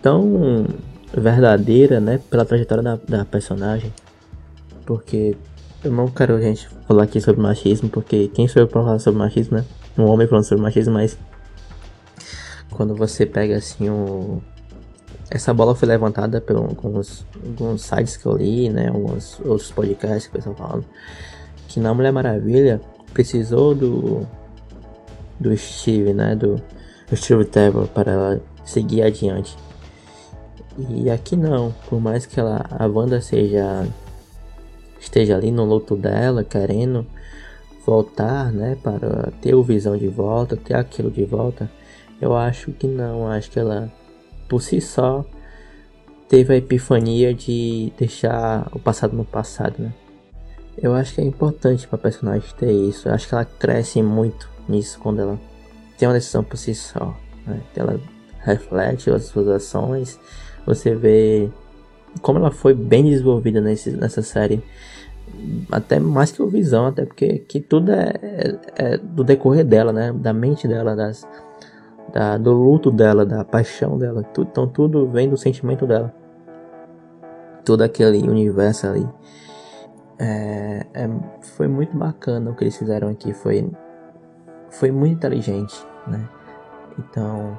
tão 0.00 0.66
verdadeira, 1.12 2.00
né? 2.00 2.20
Pela 2.30 2.44
trajetória 2.44 2.82
da, 2.82 2.96
da 2.96 3.24
personagem. 3.24 3.92
Porque 4.86 5.36
eu 5.82 5.90
não 5.90 6.08
quero 6.08 6.40
gente 6.40 6.68
falar 6.86 7.04
aqui 7.04 7.20
sobre 7.20 7.40
machismo, 7.40 7.88
porque 7.88 8.28
quem 8.28 8.46
sou 8.46 8.62
eu 8.62 8.68
pra 8.68 8.82
falar 8.82 8.98
sobre 8.98 9.18
machismo, 9.18 9.58
né? 9.58 9.64
Um 9.96 10.04
homem 10.04 10.26
falando 10.26 10.44
sobre 10.44 10.62
machismo, 10.62 10.94
mas 10.94 11.18
quando 12.70 12.94
você 12.94 13.26
pega 13.26 13.56
assim 13.56 13.90
um. 13.90 14.40
Essa 15.30 15.54
bola 15.54 15.74
foi 15.74 15.86
levantada 15.86 16.40
por 16.40 16.56
alguns, 16.56 17.24
alguns 17.44 17.82
sites 17.82 18.16
que 18.16 18.26
eu 18.26 18.36
li, 18.36 18.68
né? 18.68 18.88
Alguns 18.88 19.38
outros 19.40 19.70
podcasts 19.70 20.26
que 20.26 20.38
estão 20.38 20.54
falando. 20.54 20.84
Que 21.68 21.78
na 21.78 21.94
Mulher 21.94 22.12
Maravilha 22.12 22.80
precisou 23.12 23.74
do. 23.74 24.26
Do 25.38 25.56
Steve, 25.56 26.12
né? 26.12 26.34
Do, 26.34 26.56
do 27.08 27.16
Steve 27.16 27.44
Trevor 27.46 27.86
para 27.88 28.12
ela 28.12 28.40
seguir 28.64 29.02
adiante. 29.02 29.56
E 30.88 31.10
aqui 31.10 31.36
não, 31.36 31.74
por 31.88 32.00
mais 32.00 32.26
que 32.26 32.38
ela, 32.38 32.64
a 32.70 32.86
Wanda 32.86 33.20
seja 33.20 33.86
esteja 35.00 35.36
ali 35.36 35.50
no 35.50 35.64
luto 35.64 35.96
dela, 35.96 36.44
querendo 36.44 37.06
voltar, 37.86 38.52
né, 38.52 38.76
para 38.82 39.32
ter 39.40 39.54
o 39.54 39.62
visão 39.62 39.96
de 39.96 40.08
volta, 40.08 40.56
ter 40.56 40.74
aquilo 40.74 41.10
de 41.10 41.24
volta, 41.24 41.70
eu 42.20 42.36
acho 42.36 42.70
que 42.72 42.86
não, 42.86 43.26
acho 43.26 43.50
que 43.50 43.58
ela 43.58 43.90
por 44.46 44.60
si 44.60 44.80
só 44.80 45.24
teve 46.28 46.54
a 46.54 46.56
epifania 46.56 47.32
de 47.32 47.92
deixar 47.98 48.68
o 48.72 48.78
passado 48.78 49.16
no 49.16 49.24
passado, 49.24 49.74
né? 49.78 49.92
Eu 50.76 50.94
acho 50.94 51.14
que 51.14 51.20
é 51.20 51.24
importante 51.24 51.86
para 51.86 51.98
personagem 51.98 52.48
ter 52.56 52.72
isso. 52.72 53.08
Eu 53.08 53.14
acho 53.14 53.28
que 53.28 53.34
ela 53.34 53.44
cresce 53.44 54.02
muito 54.02 54.48
nisso 54.68 54.98
quando 54.98 55.20
ela 55.20 55.38
tem 55.98 56.08
uma 56.08 56.14
decisão 56.14 56.42
por 56.42 56.56
si 56.56 56.74
só. 56.74 57.14
Né? 57.46 57.60
Ela 57.76 58.00
reflete 58.38 59.10
as 59.10 59.24
suas 59.24 59.48
ações. 59.48 60.18
Você 60.66 60.94
vê 60.94 61.50
como 62.20 62.38
ela 62.38 62.50
foi 62.50 62.74
bem 62.74 63.04
desenvolvida 63.04 63.60
nesse, 63.60 63.90
nessa 63.92 64.22
série. 64.22 64.62
Até 65.70 66.00
mais 66.00 66.32
que 66.32 66.42
o 66.42 66.48
Visão, 66.48 66.86
até 66.86 67.04
porque 67.04 67.38
que 67.38 67.60
tudo 67.60 67.92
é, 67.92 68.12
é, 68.22 68.58
é 68.76 68.98
do 68.98 69.22
decorrer 69.22 69.64
dela, 69.64 69.92
né? 69.92 70.12
Da 70.12 70.32
mente 70.32 70.66
dela, 70.66 70.96
das, 70.96 71.26
da, 72.12 72.36
do 72.36 72.52
luto 72.52 72.90
dela, 72.90 73.24
da 73.24 73.44
paixão 73.44 73.96
dela. 73.96 74.22
Tudo, 74.22 74.48
então 74.50 74.66
tudo 74.66 75.08
vem 75.08 75.28
do 75.28 75.36
sentimento 75.36 75.86
dela. 75.86 76.12
Todo 77.64 77.82
aquele 77.82 78.28
universo 78.28 78.86
ali. 78.88 79.08
É, 80.18 80.86
é, 80.92 81.08
foi 81.40 81.68
muito 81.68 81.96
bacana 81.96 82.50
o 82.50 82.54
que 82.54 82.64
eles 82.64 82.76
fizeram 82.76 83.08
aqui. 83.08 83.32
Foi, 83.32 83.70
foi 84.68 84.90
muito 84.90 85.14
inteligente, 85.14 85.86
né? 86.06 86.28
Então, 86.98 87.58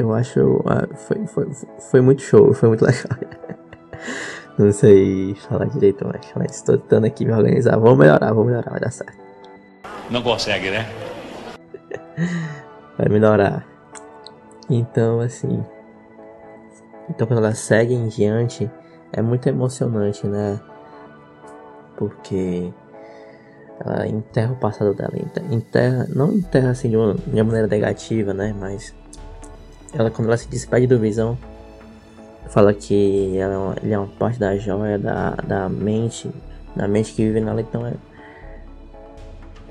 eu 0.00 0.14
acho. 0.14 0.62
Ah, 0.66 0.86
foi, 0.94 1.26
foi, 1.26 1.48
foi 1.90 2.00
muito 2.00 2.22
show, 2.22 2.52
foi 2.52 2.68
muito 2.68 2.84
legal. 2.86 3.18
Não 4.58 4.72
sei 4.72 5.34
falar 5.34 5.66
direito, 5.66 6.06
mas, 6.06 6.20
mas 6.36 6.56
estou 6.56 6.76
tentando 6.76 7.06
aqui 7.06 7.24
me 7.24 7.32
organizar. 7.32 7.78
Vamos 7.78 7.98
melhorar, 7.98 8.28
vamos 8.28 8.46
melhorar, 8.46 8.70
vai 8.70 8.80
dar 8.80 8.90
certo. 8.90 9.18
Não 10.10 10.22
consegue, 10.22 10.70
né? 10.70 10.86
vai 12.98 13.08
melhorar. 13.08 13.66
Então, 14.68 15.20
assim. 15.20 15.64
Então, 17.08 17.26
quando 17.26 17.38
ela 17.38 17.54
segue 17.54 17.94
em 17.94 18.08
diante, 18.08 18.70
é 19.12 19.22
muito 19.22 19.48
emocionante, 19.48 20.26
né? 20.26 20.60
Porque 21.96 22.72
ela 23.84 24.06
enterra 24.06 24.52
o 24.52 24.56
passado 24.56 24.94
dela. 24.94 25.12
Enterra, 25.50 26.06
não 26.14 26.32
enterra 26.32 26.70
assim 26.70 26.90
de 26.90 26.96
uma, 26.96 27.14
de 27.14 27.34
uma 27.34 27.44
maneira 27.44 27.66
negativa, 27.66 28.34
né? 28.34 28.54
Mas 28.58 28.94
ela, 29.92 30.10
quando 30.10 30.28
ela 30.28 30.36
se 30.36 30.48
despede 30.48 30.86
do 30.86 30.98
Visão, 30.98 31.36
fala 32.48 32.74
que 32.74 33.36
ela 33.36 33.74
é 33.76 33.84
ele 33.84 33.94
é 33.94 33.98
uma 33.98 34.08
parte 34.08 34.38
da 34.38 34.56
joia, 34.56 34.98
da, 34.98 35.30
da 35.30 35.68
mente, 35.68 36.30
da 36.74 36.86
mente 36.86 37.12
que 37.12 37.24
vive 37.24 37.40
nela. 37.40 37.60
Então, 37.60 37.86
é, 37.86 37.94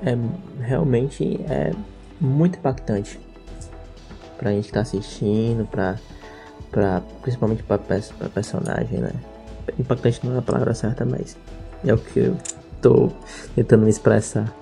é 0.04 0.16
realmente 0.60 1.40
é 1.48 1.72
muito 2.20 2.58
impactante 2.58 3.18
pra 4.38 4.50
gente 4.50 4.68
que 4.68 4.72
tá 4.72 4.80
assistindo, 4.80 5.66
pra, 5.66 5.98
pra, 6.70 7.02
principalmente 7.22 7.62
pra, 7.62 7.78
pra 7.78 8.28
personagem, 8.28 8.98
né? 8.98 9.12
Impactante 9.78 10.26
não 10.26 10.36
é 10.36 10.38
a 10.38 10.42
palavra 10.42 10.74
certa, 10.74 11.04
mas 11.04 11.36
é 11.84 11.92
o 11.92 11.98
que 11.98 12.20
eu 12.20 12.36
tô 12.80 13.10
tentando 13.54 13.84
me 13.84 13.90
expressar. 13.90 14.52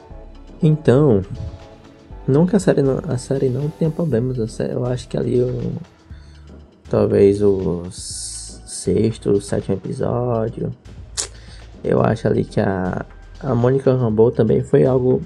Então, 0.63 1.23
não 2.29 2.47
que 2.47 2.55
a 2.55 2.61
série 2.61 2.83
não, 2.83 3.01
a 3.09 3.19
série 3.19 3.49
não 3.49 3.69
tenha 3.69 3.91
problemas, 3.91 4.53
série, 4.53 4.75
eu 4.75 4.85
acho 4.85 5.09
que 5.09 5.17
ali 5.17 5.41
o, 5.43 5.73
talvez 6.89 7.43
o 7.43 7.85
sexto, 7.91 9.41
sétimo 9.41 9.77
episódio, 9.77 10.71
eu 11.83 12.01
acho 12.01 12.29
ali 12.29 12.45
que 12.45 12.61
a, 12.61 13.05
a 13.41 13.55
Mônica 13.55 13.93
Rambeau 13.93 14.31
também 14.31 14.63
foi 14.63 14.85
algo 14.87 15.23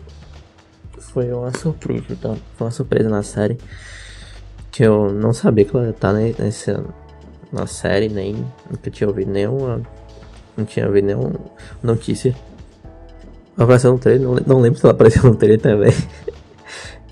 foi 1.12 1.30
uma 1.30 1.52
surpresa, 1.56 2.06
então, 2.10 2.36
foi 2.56 2.66
uma 2.66 2.70
surpresa 2.70 3.08
na 3.08 3.22
série. 3.22 3.58
Que 4.70 4.84
eu 4.84 5.12
não 5.12 5.34
sabia 5.34 5.64
que 5.66 5.76
ela 5.76 5.92
tá 5.92 6.12
nessa, 6.12 6.82
na 7.52 7.66
série, 7.66 8.08
nem 8.08 8.46
nunca 8.70 8.90
tinha 8.90 9.08
ouvido 9.08 9.30
nenhuma. 9.30 9.82
Não 10.56 10.64
tinha 10.64 10.86
ouvido 10.86 11.06
nenhuma 11.06 11.32
notícia. 11.82 12.34
Ela 13.56 13.64
apareceu 13.64 13.92
no 13.92 13.98
trailer, 13.98 14.26
não, 14.26 14.36
não 14.46 14.60
lembro 14.60 14.78
se 14.78 14.86
ela 14.86 14.94
apareceu 14.94 15.22
no 15.24 15.36
trailer 15.36 15.60
também. 15.60 15.92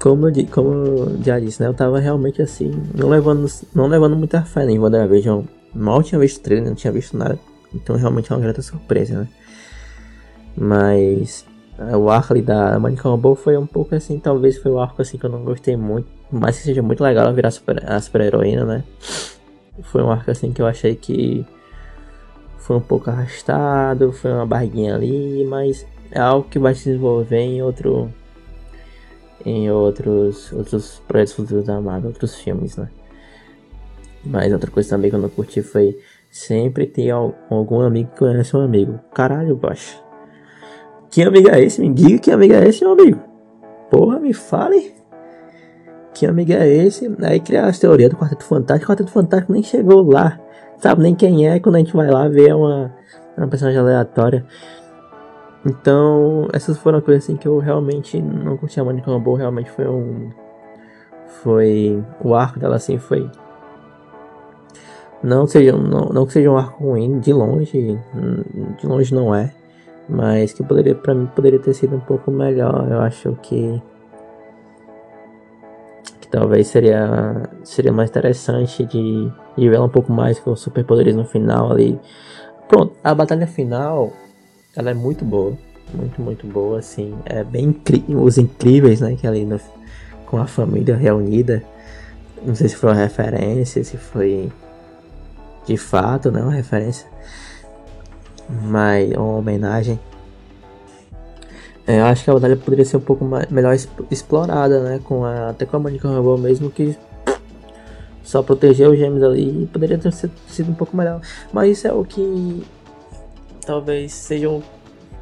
como, 0.01 0.29
eu, 0.29 0.47
como 0.51 0.69
eu 0.73 1.23
já 1.23 1.39
disse, 1.39 1.61
né? 1.63 1.69
Eu 1.69 1.75
tava 1.75 2.01
realmente 2.01 2.41
assim, 2.41 2.73
não 2.95 3.09
levando, 3.09 3.47
não 3.75 3.87
levando 3.87 4.17
muita 4.17 4.43
fé 4.43 4.65
em 4.65 4.79
WandaVision. 4.79 5.45
Mal 5.75 6.03
tinha 6.03 6.19
visto 6.19 6.41
trailer, 6.41 6.67
não 6.67 6.75
tinha 6.75 6.93
visto 6.93 7.17
nada. 7.17 7.39
Então 7.73 7.95
realmente 7.97 8.33
é 8.33 8.35
uma 8.35 8.43
grata 8.43 8.63
surpresa, 8.63 9.21
né? 9.21 9.29
Mas 10.57 11.45
é, 11.79 11.97
o 11.97 12.11
arco 12.11 12.33
ali 12.33 12.43
da 12.43 12.79
Monica 12.81 13.09
Rambeau 13.09 13.37
foi 13.37 13.57
um 13.57 13.67
pouco 13.67 13.95
assim, 13.95 14.19
talvez 14.19 14.59
foi 14.59 14.73
o 14.73 14.79
arco 14.81 15.01
assim 15.01 15.19
que 15.19 15.25
eu 15.25 15.31
não 15.31 15.45
gostei 15.45 15.77
muito, 15.77 16.09
mas 16.33 16.57
que 16.57 16.65
seja 16.65 16.83
muito 16.83 17.05
legal 17.05 17.25
ela 17.25 17.33
virar 17.33 17.51
super, 17.51 17.83
a 17.89 18.01
super 18.01 18.23
heroína, 18.23 18.65
né? 18.65 18.85
Foi 19.85 20.03
um 20.03 20.11
arco 20.11 20.31
assim 20.31 20.53
que 20.53 20.61
eu 20.61 20.67
achei 20.67 20.95
que 20.97 21.47
foi 22.59 22.77
um 22.77 22.81
pouco 22.81 23.11
arrastado, 23.11 24.13
foi 24.13 24.33
uma 24.33 24.47
barriguinha 24.47 24.95
ali, 24.95 25.45
mas 25.45 25.87
é 26.11 26.21
algo 26.21 26.49
que 26.49 26.59
vai 26.59 26.75
se 26.75 26.85
desenvolver 26.85 27.41
em 27.41 27.63
outro 27.63 28.13
em 29.45 29.71
outros 29.71 30.53
outros 30.53 31.03
projetos 31.07 31.33
futuros 31.35 31.65
da 31.65 31.81
Marvel, 31.81 32.11
outros 32.11 32.35
filmes, 32.37 32.77
né? 32.77 32.89
Mas 34.25 34.53
outra 34.53 34.71
coisa 34.71 34.91
também 34.91 35.11
que 35.11 35.17
eu 35.17 35.21
não 35.21 35.29
curti 35.29 35.63
foi 35.63 35.99
sempre 36.31 36.87
ter 36.87 37.11
algum 37.11 37.81
amigo 37.81 38.11
que 38.11 38.19
conhece 38.19 38.57
um 38.57 38.61
amigo. 38.61 39.01
Caralho, 39.15 39.57
baixo. 39.57 40.03
Que 41.11 41.23
amigo 41.23 41.51
é 41.51 41.63
esse? 41.63 41.81
Me 41.81 41.93
diga 41.93 42.19
que 42.19 42.31
amigo 42.31 42.55
é 42.55 42.69
esse, 42.69 42.85
meu 42.85 42.93
amigo. 42.93 43.21
Porra, 43.91 44.21
me 44.21 44.33
fale. 44.33 44.95
Que 46.15 46.27
amigo 46.27 46.53
é 46.53 46.69
esse? 46.69 47.11
Aí 47.23 47.41
criar 47.41 47.67
as 47.67 47.79
teorias 47.79 48.11
do 48.11 48.17
Quarteto 48.17 48.45
Fantástico. 48.45 48.85
O 48.85 48.95
Quarteto 48.95 49.11
Fantástico 49.11 49.53
nem 49.53 49.63
chegou 49.63 50.03
lá. 50.03 50.39
Sabe 50.79 51.03
nem 51.03 51.15
quem 51.15 51.49
é. 51.49 51.59
Quando 51.59 51.77
a 51.77 51.79
gente 51.79 51.95
vai 51.95 52.09
lá 52.09 52.29
ver 52.29 52.55
uma, 52.55 52.95
uma 53.37 53.49
personagem 53.49 53.81
aleatória. 53.81 54.45
Então, 55.65 56.49
essas 56.53 56.79
foram 56.79 57.01
coisas 57.01 57.25
assim 57.25 57.37
que 57.37 57.47
eu 57.47 57.59
realmente 57.59 58.21
não 58.21 58.57
curti 58.57 58.81
a 58.81 58.85
Monica 58.85 59.11
Rambeau. 59.11 59.35
Realmente 59.35 59.71
foi 59.71 59.87
um. 59.87 60.31
Foi. 61.43 62.03
O 62.23 62.35
arco 62.35 62.59
dela 62.59 62.77
assim 62.77 62.99
foi. 62.99 63.31
Não, 65.23 65.47
seja, 65.47 65.73
não, 65.73 66.07
não 66.07 66.25
que 66.25 66.33
seja 66.33 66.51
um 66.51 66.57
arco 66.57 66.83
ruim, 66.83 67.19
de 67.19 67.33
longe, 67.33 67.99
de 68.79 68.87
longe 68.87 69.15
não 69.15 69.35
é. 69.35 69.53
Mas 70.09 70.53
que 70.53 70.65
poderia, 70.65 70.95
para 70.95 71.15
mim, 71.15 71.27
poderia 71.27 71.59
ter 71.59 71.75
sido 71.75 71.95
um 71.95 72.01
pouco 72.01 72.31
melhor. 72.31 72.89
Eu 72.91 73.01
acho 73.01 73.37
que 73.43 73.81
que 76.21 76.29
talvez 76.29 76.69
seria 76.69 77.49
seria 77.65 77.93
mais 77.93 78.09
interessante 78.11 78.85
de, 78.87 79.31
de 79.57 79.69
ver 79.69 79.81
um 79.81 79.89
pouco 79.89 80.13
mais 80.13 80.41
com 80.41 80.53
os 80.53 80.61
superpoderes 80.61 81.15
no 81.15 81.25
final 81.25 81.71
ali. 81.71 82.01
Pronto, 82.67 82.95
a 83.05 83.15
batalha 83.15 83.47
final, 83.47 84.13
ela 84.75 84.91
é 84.91 84.95
muito 84.95 85.25
boa, 85.25 85.57
muito 85.93 86.21
muito 86.21 86.47
boa, 86.47 86.79
assim, 86.79 87.15
é 87.25 87.43
bem 87.43 87.67
incrível, 87.67 88.23
os 88.23 88.39
incríveis, 88.39 89.01
né, 89.01 89.17
que 89.17 89.27
ali 89.27 89.45
no, 89.45 89.61
com 90.27 90.39
a 90.39 90.47
família 90.47 90.97
reunida. 90.97 91.63
Não 92.43 92.55
sei 92.55 92.69
se 92.69 92.77
foi 92.77 92.91
uma 92.91 92.97
referência, 92.97 93.83
se 93.85 93.97
foi 93.97 94.51
de 95.67 95.77
fato, 95.77 96.31
né, 96.31 96.43
uma 96.43 96.53
referência, 96.53 97.07
mas 98.49 99.11
uma 99.13 99.37
homenagem. 99.37 99.99
É, 101.87 102.01
eu 102.01 102.05
acho 102.05 102.23
que 102.23 102.31
a 102.31 102.35
batalha 102.35 102.57
poderia 102.57 102.85
ser 102.85 102.97
um 102.99 103.01
pouco 103.01 103.25
mais, 103.25 103.51
melhor 103.51 103.75
explorada, 104.11 104.81
né, 104.83 105.01
com 105.03 105.25
a, 105.25 105.51
até 105.51 105.67
com 105.67 105.77
a 105.77 105.81
Monica 105.81 106.09
Rambeau 106.09 106.39
mesmo 106.39 106.71
que 106.71 106.97
só 108.23 108.43
proteger 108.43 108.89
os 108.89 108.97
gêmeos 108.97 109.25
ali 109.25 109.69
poderia 109.73 109.99
ter 109.99 110.13
sido 110.13 110.71
um 110.71 110.75
pouco 110.75 110.97
melhor. 110.97 111.21
Mas 111.53 111.79
isso 111.79 111.89
é 111.89 111.93
o 111.93 112.05
que 112.05 112.63
talvez 113.65 114.13
seja 114.13 114.49
um 114.49 114.63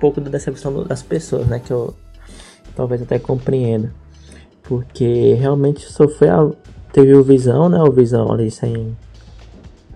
pouco 0.01 0.20
da 0.20 0.31
decepção 0.31 0.85
das 0.85 1.03
pessoas, 1.03 1.46
né, 1.46 1.59
que 1.59 1.72
eu 1.72 1.94
talvez 2.79 3.03
até 3.03 3.18
compreenda. 3.18 3.92
Porque 4.62 5.35
realmente 5.35 5.90
só 5.90 6.07
foi 6.09 6.29
a. 6.29 6.48
Teve 6.92 7.14
o 7.14 7.22
Visão, 7.22 7.68
né? 7.68 7.83
O 7.83 7.90
Visão 7.90 8.31
ali 8.31 8.51
sem. 8.51 8.96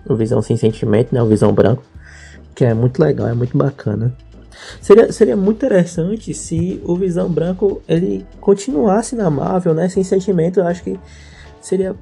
O 0.07 0.15
Visão 0.15 0.41
sem 0.41 0.57
sentimento, 0.57 1.13
né? 1.13 1.21
O 1.21 1.27
Visão 1.27 1.53
branco. 1.53 1.83
Que 2.53 2.65
é 2.65 2.73
muito 2.73 2.99
legal, 2.99 3.27
é 3.27 3.33
muito 3.33 3.57
bacana. 3.57 4.15
Seria, 4.81 5.11
seria 5.11 5.35
muito 5.35 5.57
interessante 5.57 6.33
se 6.33 6.81
o 6.85 6.95
Visão 6.95 7.29
Branco 7.29 7.81
ele 7.87 8.25
continuasse 8.39 9.15
na 9.15 9.29
Marvel, 9.29 9.73
né? 9.73 9.89
Sem 9.89 10.03
sentimento, 10.03 10.59
eu 10.59 10.67
acho 10.67 10.83
que 10.83 10.99
seria. 11.61 11.95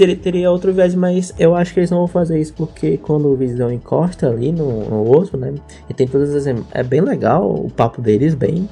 Teria, 0.00 0.16
teria 0.16 0.50
outro 0.50 0.72
viés, 0.72 0.94
mas 0.94 1.34
eu 1.38 1.54
acho 1.54 1.74
que 1.74 1.80
eles 1.80 1.90
não 1.90 1.98
vão 1.98 2.06
fazer 2.06 2.40
isso 2.40 2.54
porque 2.54 2.96
quando 2.96 3.28
o 3.28 3.36
Visão 3.36 3.70
encosta 3.70 4.30
ali 4.30 4.50
no, 4.50 4.88
no 4.88 5.04
outro, 5.04 5.36
né? 5.36 5.52
E 5.90 5.92
tem 5.92 6.08
todas 6.08 6.34
as. 6.34 6.46
É 6.72 6.82
bem 6.82 7.02
legal 7.02 7.50
o 7.50 7.70
papo 7.70 8.00
deles, 8.00 8.34
bem 8.34 8.66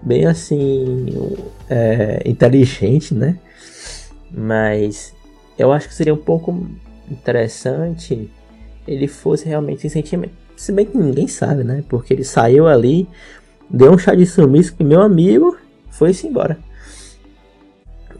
bem 0.00 0.26
assim 0.26 1.06
é, 1.68 2.22
inteligente, 2.24 3.12
né? 3.12 3.36
Mas 4.30 5.12
eu 5.58 5.72
acho 5.72 5.88
que 5.88 5.94
seria 5.94 6.14
um 6.14 6.18
pouco 6.18 6.64
interessante 7.10 8.30
ele 8.86 9.08
fosse 9.08 9.48
realmente 9.48 9.90
sentimento. 9.90 10.34
Se 10.56 10.70
bem 10.70 10.86
que 10.86 10.96
ninguém 10.96 11.26
sabe, 11.26 11.64
né? 11.64 11.82
Porque 11.88 12.14
ele 12.14 12.22
saiu 12.22 12.68
ali, 12.68 13.08
deu 13.68 13.92
um 13.92 13.98
chá 13.98 14.14
de 14.14 14.24
sumiço 14.24 14.76
com 14.76 14.84
meu 14.84 15.02
amigo, 15.02 15.56
foi-se 15.90 16.28
embora. 16.28 16.58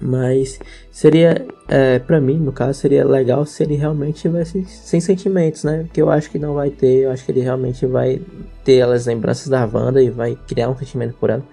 Mas 0.01 0.59
seria, 0.91 1.47
é, 1.69 1.99
para 1.99 2.21
mim, 2.21 2.39
no 2.39 2.53
caso, 2.53 2.79
seria 2.79 3.05
legal 3.07 3.45
se 3.45 3.63
ele 3.63 3.75
realmente 3.75 4.23
tivesse 4.23 4.65
sem 4.65 5.01
sentimentos, 5.01 5.65
né? 5.65 5.85
Porque 5.85 6.01
eu 6.01 6.11
acho 6.11 6.31
que 6.31 6.39
não 6.39 6.55
vai 6.55 6.71
ter, 6.71 7.05
eu 7.05 7.11
acho 7.11 7.25
que 7.25 7.33
ele 7.33 7.41
realmente 7.41 7.87
vai 7.87 8.21
ter 8.65 8.83
as 8.83 9.07
lembranças 9.07 9.49
da 9.49 9.65
Wanda 9.65 10.03
e 10.03 10.11
vai 10.11 10.37
criar 10.47 10.69
um 10.69 10.77
sentimento 10.77 11.15
por 11.15 11.31
ela. 11.31 11.45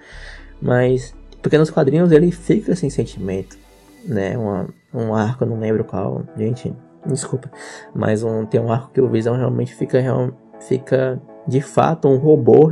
Mas, 0.62 1.14
porque 1.42 1.58
nos 1.58 1.70
quadrinhos 1.70 2.12
ele 2.12 2.32
fica 2.32 2.76
sem 2.76 2.90
sentimento, 2.90 3.58
né? 4.06 4.38
Uma, 4.38 4.68
um 4.94 5.14
arco, 5.14 5.46
não 5.46 5.60
lembro 5.60 5.84
qual, 5.84 6.24
gente, 6.38 6.74
desculpa. 7.06 7.50
Mas 7.94 8.24
um, 8.24 8.46
tem 8.46 8.60
um 8.60 8.72
arco 8.72 8.92
que 8.94 9.02
o 9.02 9.10
Visão 9.10 9.36
realmente 9.36 9.74
fica, 9.76 10.00
real, 10.00 10.32
fica 10.60 11.22
de 11.48 11.62
fato 11.62 12.08
um 12.08 12.18
robô, 12.18 12.72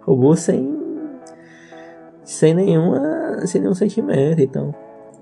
robô 0.00 0.34
sem, 0.34 0.78
sem 2.24 2.54
nenhuma, 2.54 3.46
sem 3.46 3.60
nenhum 3.60 3.74
sentimento, 3.74 4.40
então 4.40 4.74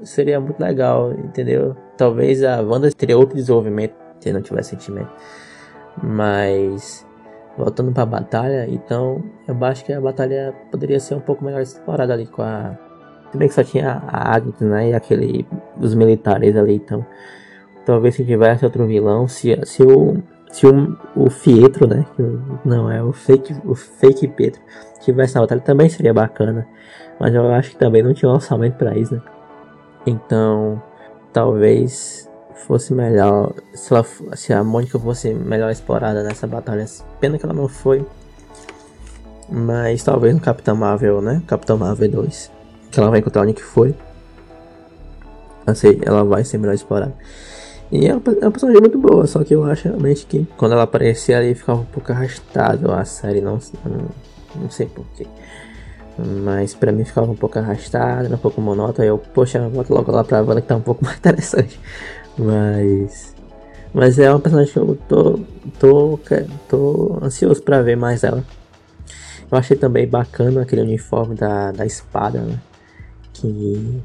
seria 0.02 0.40
muito 0.40 0.60
legal, 0.60 1.12
entendeu? 1.12 1.76
Talvez 1.96 2.42
a 2.42 2.60
Wanda 2.60 2.90
teria 2.90 3.16
outro 3.16 3.36
desenvolvimento 3.36 3.94
se 4.20 4.32
não 4.32 4.42
tivesse 4.42 4.70
sentimento. 4.70 5.10
Mas 6.02 7.06
voltando 7.56 7.92
para 7.92 8.04
a 8.04 8.06
batalha, 8.06 8.66
então 8.68 9.22
eu 9.46 9.64
acho 9.64 9.84
que 9.84 9.92
a 9.92 10.00
batalha 10.00 10.54
poderia 10.70 11.00
ser 11.00 11.16
um 11.16 11.20
pouco 11.20 11.44
melhor 11.44 11.60
explorada 11.60 12.12
ali 12.12 12.26
com 12.26 12.42
a 12.42 12.78
se 13.30 13.36
bem 13.36 13.48
que 13.48 13.54
só 13.54 13.64
tinha 13.64 14.02
a 14.06 14.34
Agnes, 14.36 14.60
né, 14.60 14.90
e 14.90 14.94
aquele 14.94 15.46
os 15.78 15.94
militares 15.94 16.56
ali, 16.56 16.76
então 16.76 17.04
talvez 17.84 18.14
se 18.14 18.24
tivesse 18.24 18.64
outro 18.64 18.86
vilão, 18.86 19.26
se 19.26 19.58
se 19.64 19.82
o 19.82 20.16
se 20.50 20.66
o, 20.66 20.96
o 21.14 21.28
Fietro, 21.28 21.86
né, 21.86 22.06
que 22.16 22.22
não 22.64 22.90
é 22.90 23.02
o 23.02 23.12
fake 23.12 23.54
o 23.64 23.74
fake 23.74 24.28
Pietro, 24.28 24.62
tivesse 25.00 25.34
na 25.34 25.42
batalha 25.42 25.60
também 25.60 25.88
seria 25.88 26.14
bacana, 26.14 26.66
mas 27.18 27.34
eu 27.34 27.50
acho 27.52 27.70
que 27.70 27.76
também 27.76 28.02
não 28.02 28.14
tinha 28.14 28.30
orçamento 28.30 28.76
para 28.76 28.96
isso, 28.96 29.14
né? 29.14 29.22
Então, 30.06 30.82
talvez 31.32 32.28
fosse 32.66 32.92
melhor 32.92 33.52
se, 33.74 33.92
ela, 33.92 34.04
se 34.34 34.52
a 34.52 34.64
Mônica 34.64 34.98
fosse 34.98 35.32
melhor 35.32 35.70
explorada 35.70 36.22
nessa 36.22 36.46
batalha. 36.46 36.84
Pena 37.20 37.38
que 37.38 37.44
ela 37.44 37.54
não 37.54 37.68
foi. 37.68 38.04
Mas 39.48 40.02
talvez 40.02 40.34
no 40.34 40.40
Capitão 40.40 40.76
Marvel, 40.76 41.22
né? 41.22 41.42
Capitão 41.46 41.78
Marvel 41.78 42.10
2. 42.10 42.50
Que 42.90 43.00
ela 43.00 43.10
vai 43.10 43.20
encontrar 43.20 43.42
o 43.42 43.44
Nick 43.44 43.62
Fury. 43.62 43.94
Assim, 45.66 46.00
ela 46.04 46.24
vai 46.24 46.44
ser 46.44 46.58
melhor 46.58 46.74
explorada. 46.74 47.14
E 47.90 48.06
é 48.06 48.14
uma, 48.14 48.22
é 48.26 48.44
uma 48.44 48.50
personagem 48.50 48.82
muito 48.82 48.98
boa, 48.98 49.26
só 49.26 49.42
que 49.42 49.54
eu 49.54 49.64
acho 49.64 49.88
realmente 49.88 50.26
que 50.26 50.46
quando 50.58 50.72
ela 50.72 50.82
aparecia 50.82 51.38
ali 51.38 51.54
ficava 51.54 51.80
um 51.80 51.86
pouco 51.86 52.12
arrastado 52.12 52.92
a 52.92 53.02
série, 53.04 53.40
não, 53.40 53.58
não, 53.84 54.08
não 54.62 54.70
sei 54.70 54.86
porquê. 54.86 55.26
Mas 56.18 56.74
pra 56.74 56.90
mim 56.90 57.04
ficava 57.04 57.30
um 57.30 57.36
pouco 57.36 57.58
arrastado, 57.58 58.34
um 58.34 58.38
pouco 58.38 58.60
monótono. 58.60 59.02
Aí 59.02 59.08
eu, 59.08 59.18
poxa, 59.18 59.68
volto 59.68 59.94
logo 59.94 60.10
lá 60.10 60.24
pra 60.24 60.42
Wanda 60.42 60.60
que 60.60 60.66
tá 60.66 60.76
um 60.76 60.80
pouco 60.80 61.02
mais 61.04 61.16
interessante. 61.18 61.80
Mas. 62.36 63.34
Mas 63.94 64.18
é 64.18 64.30
uma 64.30 64.40
personagem 64.40 64.72
que 64.72 64.78
eu 64.78 64.98
tô. 65.08 65.40
tô, 65.78 66.20
tô 66.68 67.18
ansioso 67.22 67.62
pra 67.62 67.82
ver 67.82 67.96
mais 67.96 68.24
ela. 68.24 68.44
Eu 69.50 69.56
achei 69.56 69.76
também 69.76 70.06
bacana 70.06 70.62
aquele 70.62 70.82
uniforme 70.82 71.34
da, 71.36 71.70
da 71.70 71.86
espada, 71.86 72.40
né? 72.40 72.60
Que. 73.32 74.02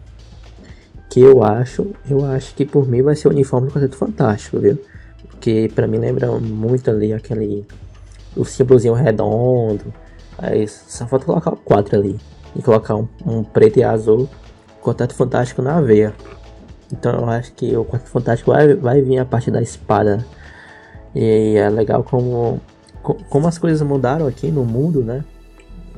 Que 1.09 1.19
eu 1.19 1.43
acho. 1.43 1.91
Eu 2.09 2.25
acho 2.25 2.53
que 2.53 2.65
por 2.65 2.87
mim 2.87 3.01
vai 3.01 3.15
ser 3.15 3.27
o 3.27 3.31
uniforme 3.31 3.67
do 3.67 3.73
Quarteto 3.73 3.97
Fantástico, 3.97 4.59
viu? 4.59 4.79
Porque 5.31 5.69
pra 5.73 5.87
mim 5.87 5.97
lembra 5.97 6.31
muito 6.31 6.89
ali 6.91 7.11
aquele. 7.11 7.65
O 8.35 8.45
símbolozinho 8.45 8.93
redondo 8.93 9.93
Aí 10.37 10.67
só 10.67 11.05
falta 11.07 11.25
colocar 11.25 11.53
o 11.53 11.57
4 11.57 11.97
ali. 11.97 12.19
E 12.55 12.61
colocar 12.61 12.95
um, 12.95 13.07
um 13.25 13.43
preto 13.43 13.79
e 13.79 13.83
azul. 13.83 14.29
Quarteto 14.81 15.15
Fantástico 15.15 15.61
na 15.61 15.79
veia. 15.81 16.13
Então 16.91 17.21
eu 17.21 17.29
acho 17.29 17.53
que 17.53 17.75
o 17.75 17.85
Quarteto 17.85 18.11
Fantástico 18.11 18.51
vai, 18.51 18.73
vai 18.75 19.01
vir 19.01 19.19
a 19.19 19.25
partir 19.25 19.51
da 19.51 19.61
espada. 19.61 20.25
E 21.15 21.55
é 21.57 21.69
legal 21.69 22.03
como, 22.03 22.59
como 23.29 23.47
as 23.47 23.57
coisas 23.57 23.81
mudaram 23.81 24.27
aqui 24.27 24.51
no 24.51 24.65
mundo, 24.65 25.03
né? 25.03 25.23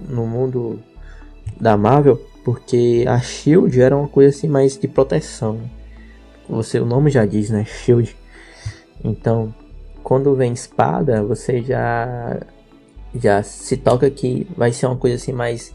No 0.07 0.25
mundo 0.25 0.79
da 1.59 1.75
Marvel. 1.77 2.19
Porque 2.43 3.05
a 3.07 3.19
Shield 3.19 3.81
era 3.81 3.97
uma 3.97 4.07
coisa 4.07 4.35
assim 4.35 4.47
mais 4.47 4.77
de 4.77 4.87
proteção. 4.87 5.59
Você, 6.47 6.79
o 6.79 6.85
nome 6.85 7.09
já 7.09 7.25
diz, 7.25 7.49
né? 7.49 7.65
Shield. 7.65 8.15
Então, 9.03 9.53
quando 10.03 10.35
vem 10.35 10.53
espada, 10.53 11.23
você 11.23 11.63
já 11.63 12.39
já 13.13 13.43
se 13.43 13.77
toca 13.77 14.09
que 14.09 14.47
vai 14.57 14.71
ser 14.71 14.87
uma 14.87 14.95
coisa 14.95 15.15
assim 15.15 15.31
mais 15.31 15.73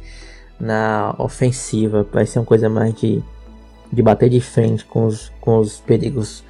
na 0.59 1.14
ofensiva, 1.19 2.07
vai 2.12 2.27
ser 2.27 2.38
uma 2.38 2.45
coisa 2.45 2.69
mais 2.69 2.95
de, 2.95 3.23
de 3.93 4.03
bater 4.03 4.29
de 4.29 4.40
frente 4.40 4.85
com 4.85 5.07
os, 5.07 5.33
com 5.40 5.59
os 5.59 5.81
perigos 5.81 6.45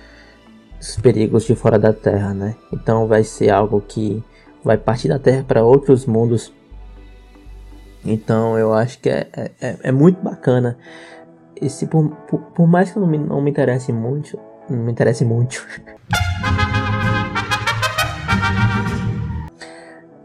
os 0.81 0.97
perigos 0.97 1.45
de 1.45 1.55
fora 1.55 1.79
da 1.79 1.93
Terra, 1.93 2.33
né? 2.33 2.57
Então 2.73 3.07
vai 3.07 3.23
ser 3.23 3.51
algo 3.51 3.83
que 3.87 4.25
vai 4.65 4.79
partir 4.79 5.09
da 5.09 5.19
Terra 5.19 5.45
para 5.47 5.63
outros 5.63 6.07
mundos. 6.07 6.53
Então 8.05 8.59
eu 8.59 8.73
acho 8.73 8.99
que 8.99 9.11
é, 9.11 9.29
é, 9.37 9.51
é, 9.61 9.79
é 9.85 9.93
muito 9.93 10.23
bacana. 10.23 10.79
Esse, 11.55 11.87
por, 11.87 12.09
por, 12.29 12.41
por 12.41 12.67
mais 12.67 12.91
que 12.91 12.99
não 12.99 13.07
me, 13.07 13.19
não 13.19 13.43
me 13.43 13.51
interesse 13.51 13.93
muito, 13.93 14.39
não 14.71 14.79
me 14.79 14.91
interesse 14.91 15.25
muito. 15.25 15.67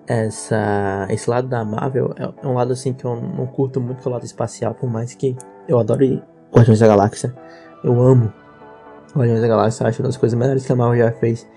essa 0.07 1.07
esse 1.09 1.29
lado 1.29 1.47
da 1.47 1.63
Marvel 1.65 2.13
é, 2.17 2.23
é, 2.23 2.47
um 2.47 2.53
lado 2.53 2.73
assim 2.73 2.93
que 2.93 3.05
eu 3.05 3.15
não 3.15 3.47
curto 3.47 3.81
muito 3.81 4.01
que 4.01 4.07
é 4.07 4.09
o 4.09 4.13
lado 4.13 4.25
espacial, 4.25 4.73
por 4.73 4.89
mais 4.89 5.13
que 5.13 5.35
eu 5.67 5.79
adore 5.79 6.21
Guardiões 6.53 6.79
da 6.79 6.87
Galáxia. 6.87 7.35
Eu 7.83 8.01
amo 8.01 8.31
Guardiões 9.15 9.41
da 9.41 9.47
Galáxia, 9.47 9.87
acho 9.87 10.01
uma 10.01 10.07
das 10.07 10.17
coisas 10.17 10.37
melhores 10.37 10.65
que 10.65 10.71
a 10.71 10.75
Marvel 10.75 11.05
já 11.05 11.11
fez. 11.11 11.47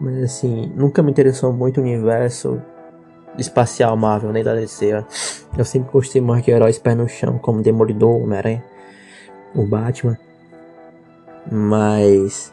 Mas 0.00 0.22
assim, 0.22 0.72
nunca 0.74 1.02
me 1.02 1.10
interessou 1.10 1.52
muito 1.52 1.78
o 1.78 1.82
universo 1.82 2.60
espacial 3.38 3.96
Marvel, 3.96 4.32
nem 4.32 4.44
da 4.44 4.54
DC. 4.54 5.04
Eu 5.56 5.64
sempre 5.64 5.90
gostei 5.90 6.20
mais 6.20 6.44
de 6.44 6.50
heróis 6.50 6.78
pé 6.78 6.94
no 6.94 7.08
chão, 7.08 7.38
como 7.38 7.62
Demolidor, 7.62 8.22
Homem-Aranha, 8.22 8.64
o 9.54 9.64
Batman. 9.66 10.18
Mas 11.50 12.52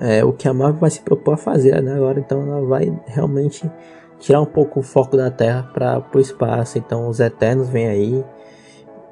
é 0.00 0.24
o 0.24 0.32
que 0.32 0.48
a 0.48 0.54
Marvel 0.54 0.80
vai 0.80 0.90
se 0.90 1.00
propor 1.00 1.34
a 1.34 1.36
fazer 1.36 1.80
né, 1.82 1.94
agora. 1.94 2.18
Então 2.18 2.42
ela 2.42 2.66
vai 2.66 2.92
realmente 3.06 3.70
tirar 4.18 4.40
um 4.40 4.46
pouco 4.46 4.80
o 4.80 4.82
foco 4.82 5.16
da 5.16 5.30
Terra 5.30 5.62
para 5.74 6.02
o 6.14 6.18
espaço. 6.18 6.78
Então 6.78 7.08
os 7.08 7.20
Eternos 7.20 7.68
vêm 7.68 7.86
aí. 7.86 8.24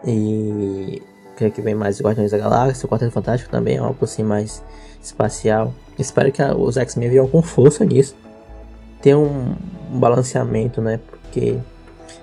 E 0.06 1.02
creio 1.36 1.52
que 1.52 1.60
vem 1.60 1.74
mais 1.74 2.00
Guardiões 2.00 2.30
da 2.30 2.38
Galáxia, 2.38 2.86
o 2.86 2.88
Quarteto 2.88 3.12
Fantástico 3.12 3.50
também, 3.50 3.76
é 3.76 3.78
algo 3.78 3.96
assim 4.02 4.22
mais 4.22 4.62
espacial. 5.02 5.72
Espero 5.98 6.32
que 6.32 6.42
a, 6.42 6.54
os 6.56 6.76
X-Men 6.76 7.10
venham 7.10 7.28
com 7.28 7.42
força 7.42 7.84
nisso. 7.84 8.16
Ter 9.02 9.14
um, 9.14 9.54
um, 9.92 10.00
balanceamento, 10.00 10.80
né? 10.80 10.98
Porque 11.10 11.58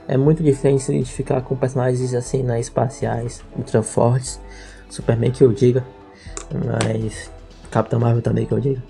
é 0.08 0.18
muito 0.18 0.44
diferente 0.44 0.84
se 0.84 0.92
identificar 0.92 1.42
com 1.42 1.56
personagens 1.56 2.14
assim, 2.14 2.44
né, 2.44 2.60
espaciais, 2.60 3.42
ultra 3.58 3.82
fortes. 3.82 4.40
Superman 4.90 5.32
que 5.32 5.44
eu 5.44 5.52
diga. 5.52 5.86
Mas 6.54 7.32
Capitão 7.76 8.00
Marvel 8.00 8.22
também 8.22 8.46
que 8.46 8.54
eu 8.54 8.60
digo. 8.62 8.82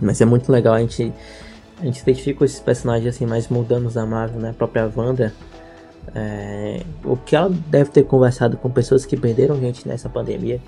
Mas 0.00 0.22
é 0.22 0.24
muito 0.24 0.50
legal 0.50 0.72
a 0.72 0.80
gente 0.80 1.12
a 1.78 1.84
gente 1.84 2.00
identifica 2.00 2.46
esses 2.46 2.60
personagens 2.60 3.14
assim 3.14 3.26
mais 3.26 3.48
mudanos 3.48 3.94
da 3.94 4.06
Marvel, 4.06 4.40
né? 4.40 4.50
A 4.50 4.52
própria 4.54 4.90
Wanda, 4.96 5.34
é, 6.14 6.82
o 7.04 7.14
que 7.14 7.36
ela 7.36 7.50
deve 7.50 7.90
ter 7.90 8.04
conversado 8.04 8.56
com 8.56 8.70
pessoas 8.70 9.04
que 9.04 9.18
perderam 9.18 9.60
gente 9.60 9.86
nessa 9.86 10.08
pandemia 10.08 10.60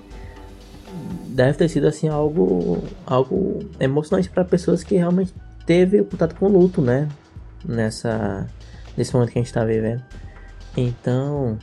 deve 1.27 1.57
ter 1.57 1.69
sido 1.69 1.87
assim 1.87 2.07
algo 2.07 2.83
algo 3.03 3.59
emocionante 3.79 4.29
para 4.29 4.45
pessoas 4.45 4.83
que 4.83 4.95
realmente 4.95 5.33
teve 5.65 6.03
contato 6.03 6.35
com 6.35 6.47
luto, 6.47 6.83
né? 6.83 7.09
Nessa 7.63 8.45
nesse 8.95 9.11
momento 9.11 9.31
que 9.31 9.39
a 9.39 9.41
gente 9.41 9.47
está 9.47 9.65
vivendo. 9.65 10.03
Então, 10.77 11.57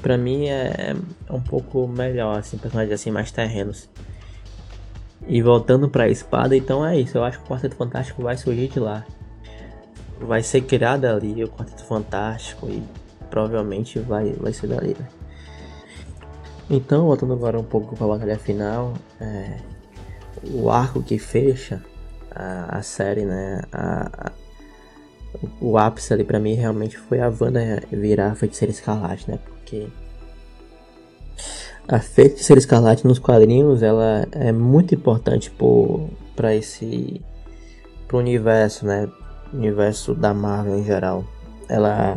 para 0.00 0.16
mim 0.16 0.46
é, 0.46 0.94
é, 1.28 1.32
um 1.32 1.40
pouco 1.40 1.88
melhor 1.88 2.38
assim, 2.38 2.56
personagens 2.56 2.94
assim 2.94 3.10
mais 3.10 3.32
terrenos. 3.32 3.88
E 5.26 5.42
voltando 5.42 5.88
para 5.88 6.04
a 6.04 6.08
espada, 6.08 6.56
então 6.56 6.84
é 6.84 6.98
isso. 6.98 7.18
Eu 7.18 7.24
acho 7.24 7.38
que 7.38 7.44
o 7.44 7.48
Quarteto 7.48 7.76
Fantástico 7.76 8.22
vai 8.22 8.36
surgir 8.36 8.68
de 8.68 8.80
lá. 8.80 9.04
Vai 10.18 10.42
ser 10.42 10.62
criado 10.62 11.04
ali 11.04 11.44
o 11.44 11.48
Quarteto 11.48 11.84
Fantástico 11.84 12.68
e 12.68 12.82
provavelmente 13.30 13.98
vai, 13.98 14.32
vai 14.32 14.52
ser 14.52 14.66
dali, 14.66 14.96
né? 14.98 15.06
Então, 16.68 17.06
voltando 17.06 17.32
agora 17.32 17.58
um 17.58 17.64
pouco 17.64 17.96
para 17.96 18.04
a 18.06 18.08
batalha 18.08 18.38
final, 18.38 18.94
é, 19.20 19.58
o 20.52 20.70
arco 20.70 21.02
que 21.02 21.18
fecha 21.18 21.82
a, 22.30 22.78
a 22.78 22.82
série, 22.82 23.24
né? 23.24 23.62
A, 23.72 24.28
a, 24.28 24.32
o 25.60 25.78
ápice 25.78 26.12
ali 26.12 26.24
para 26.24 26.38
mim 26.38 26.54
realmente 26.54 26.96
foi 26.96 27.20
a 27.20 27.28
Wanda 27.28 27.82
virar 27.90 28.32
a 28.32 28.34
feiticeira 28.34 28.72
escarlate, 28.72 29.30
né? 29.30 29.38
Porque 29.44 29.88
a 31.90 31.98
Feiticeira 31.98 32.60
Escarlate 32.60 33.04
nos 33.04 33.18
quadrinhos 33.18 33.82
ela 33.82 34.24
é 34.30 34.52
muito 34.52 34.94
importante 34.94 35.52
para 36.36 36.54
esse 36.54 37.20
pro 38.06 38.18
universo, 38.18 38.86
né? 38.86 39.08
Universo 39.52 40.14
da 40.14 40.32
Marvel 40.32 40.78
em 40.78 40.84
geral. 40.84 41.24
Ela 41.68 42.16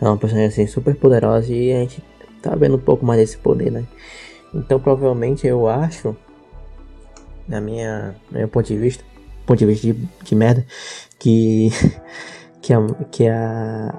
é 0.00 0.04
uma 0.04 0.16
personagem 0.16 0.48
assim 0.48 0.66
super 0.66 0.96
poderosa 0.96 1.52
e 1.52 1.72
a 1.72 1.78
gente 1.78 2.02
tá 2.42 2.56
vendo 2.56 2.74
um 2.74 2.80
pouco 2.80 3.06
mais 3.06 3.20
desse 3.20 3.38
poder, 3.38 3.70
né? 3.70 3.84
Então 4.52 4.80
provavelmente 4.80 5.46
eu 5.46 5.68
acho, 5.68 6.16
na 7.46 7.60
minha, 7.60 8.16
no 8.28 8.38
meu 8.38 8.48
ponto 8.48 8.66
de 8.66 8.76
vista, 8.76 9.04
ponto 9.46 9.58
de 9.60 9.66
vista 9.66 9.86
de, 9.86 10.08
de 10.24 10.34
merda, 10.34 10.66
que 11.20 11.70
que 12.60 12.72
a, 12.72 12.86
que 13.12 13.28
a 13.28 13.94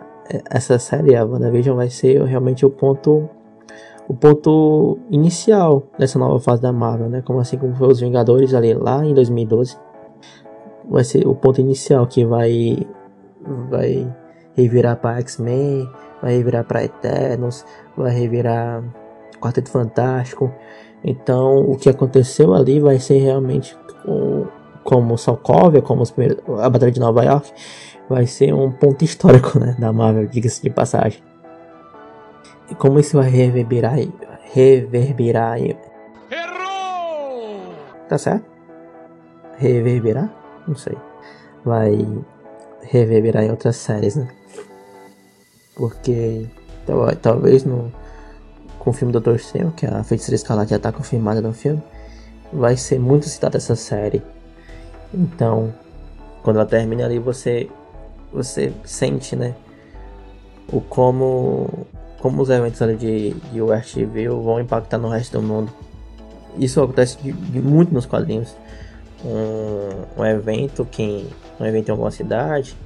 essa 0.52 0.78
série 0.78 1.16
a 1.16 1.24
WandaVision 1.24 1.78
vai 1.78 1.90
ser 1.90 2.22
realmente 2.24 2.66
o 2.66 2.70
ponto 2.70 3.30
o 4.08 4.14
ponto 4.14 4.98
inicial 5.10 5.84
dessa 5.98 6.20
nova 6.20 6.40
fase 6.40 6.62
da 6.62 6.72
Marvel, 6.72 7.10
né? 7.10 7.22
Como 7.22 7.40
assim 7.40 7.58
como 7.58 7.76
foi 7.76 7.88
os 7.88 8.00
Vingadores 8.00 8.54
ali 8.54 8.74
lá 8.74 9.06
em 9.06 9.14
2012. 9.14 9.78
Vai 10.90 11.04
ser 11.04 11.26
o 11.28 11.34
ponto 11.34 11.62
inicial 11.62 12.06
que 12.08 12.26
vai 12.26 12.86
vai 13.70 14.12
revirar 14.56 14.98
para 14.98 15.20
X-Men, 15.20 15.90
vai 16.22 16.38
revirar 16.38 16.64
para 16.66 16.84
Eternos, 16.84 17.66
vai 17.98 18.12
revirar 18.12 18.84
Quarteto 19.40 19.70
Fantástico. 19.70 20.52
Então, 21.04 21.60
o 21.60 21.76
que 21.78 21.90
aconteceu 21.90 22.54
ali 22.54 22.80
vai 22.80 23.00
ser 23.00 23.18
realmente 23.18 23.78
um, 24.08 24.46
como 24.84 25.18
Sokovia, 25.18 25.82
como 25.82 26.04
a 26.62 26.70
Batalha 26.70 26.92
de 26.92 27.00
Nova 27.00 27.24
York, 27.24 27.52
vai 28.10 28.26
ser 28.26 28.54
um 28.54 28.72
ponto 28.72 29.04
histórico 29.04 29.60
né, 29.60 29.76
da 29.78 29.92
Marvel, 29.92 30.28
diga-se 30.28 30.62
de 30.62 30.70
passagem. 30.70 31.22
E 32.70 32.76
como 32.76 33.00
isso 33.00 33.18
vai 33.18 33.30
reverberar 33.30 33.98
reverberar 34.54 35.60
Errou! 36.32 37.74
Tá 38.08 38.18
certo? 38.18 38.46
Reverberar? 39.58 40.32
Não 40.68 40.76
sei. 40.76 40.98
Vai 41.66 41.98
reverberar 42.82 43.44
em 43.44 43.52
outras 43.52 43.76
séries, 43.78 44.16
né? 44.16 44.28
Porque 45.76 46.48
talvez 47.22 47.64
no 47.64 47.92
com 48.78 48.90
o 48.90 48.94
filme 48.94 49.14
Doutor 49.14 49.38
Estranho, 49.38 49.72
que 49.72 49.86
a 49.86 50.04
Feiticeira 50.04 50.36
Escarlate 50.36 50.72
já 50.72 50.80
tá 50.80 50.92
confirmada 50.92 51.42
no 51.42 51.54
filme, 51.54 51.82
vai 52.52 52.76
ser 52.76 53.00
muito 53.00 53.30
citada 53.30 53.56
essa 53.56 53.78
série. 53.78 54.22
Então, 55.14 55.74
quando 56.44 56.58
ela 56.58 56.66
termina 56.66 57.06
ali, 57.06 57.18
você 57.18 57.70
você 58.32 58.74
sente, 58.84 59.36
né, 59.36 59.56
o 60.72 60.82
como 60.82 61.88
como 62.24 62.42
os 62.42 62.50
eventos 62.50 62.80
de, 62.98 63.32
de 63.32 63.62
Westview 63.62 64.42
vão 64.42 64.58
impactar 64.58 64.98
no 64.98 65.10
resto 65.10 65.42
do 65.42 65.46
mundo. 65.46 65.70
Isso 66.58 66.82
acontece 66.82 67.18
de, 67.22 67.34
de 67.34 67.60
muito 67.60 67.94
nos 67.94 68.06
quadrinhos. 68.06 68.56
Um, 69.26 70.22
um, 70.22 70.26
evento 70.26 70.86
que 70.90 71.28
um 71.60 71.66
evento 71.66 71.90
em 71.90 71.92
alguma 71.92 72.12
cidade 72.12 72.78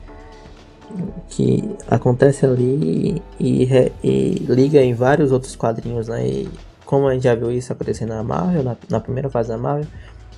que 1.29 1.63
acontece 1.87 2.47
ali 2.47 3.21
e, 3.39 3.91
e, 4.03 4.45
liga 4.49 4.81
em 4.81 4.95
vários 4.95 5.31
outros 5.31 5.55
quadrinhos, 5.55 6.07
né? 6.07 6.27
E 6.27 6.49
como 6.83 7.07
a 7.07 7.13
gente 7.13 7.23
já 7.25 7.35
viu 7.35 7.51
isso 7.51 7.71
acontecendo 7.71 8.09
na 8.09 8.23
Marvel, 8.23 8.63
na, 8.63 8.75
na 8.89 8.99
primeira 8.99 9.29
fase 9.29 9.49
da 9.49 9.57
Marvel, 9.57 9.85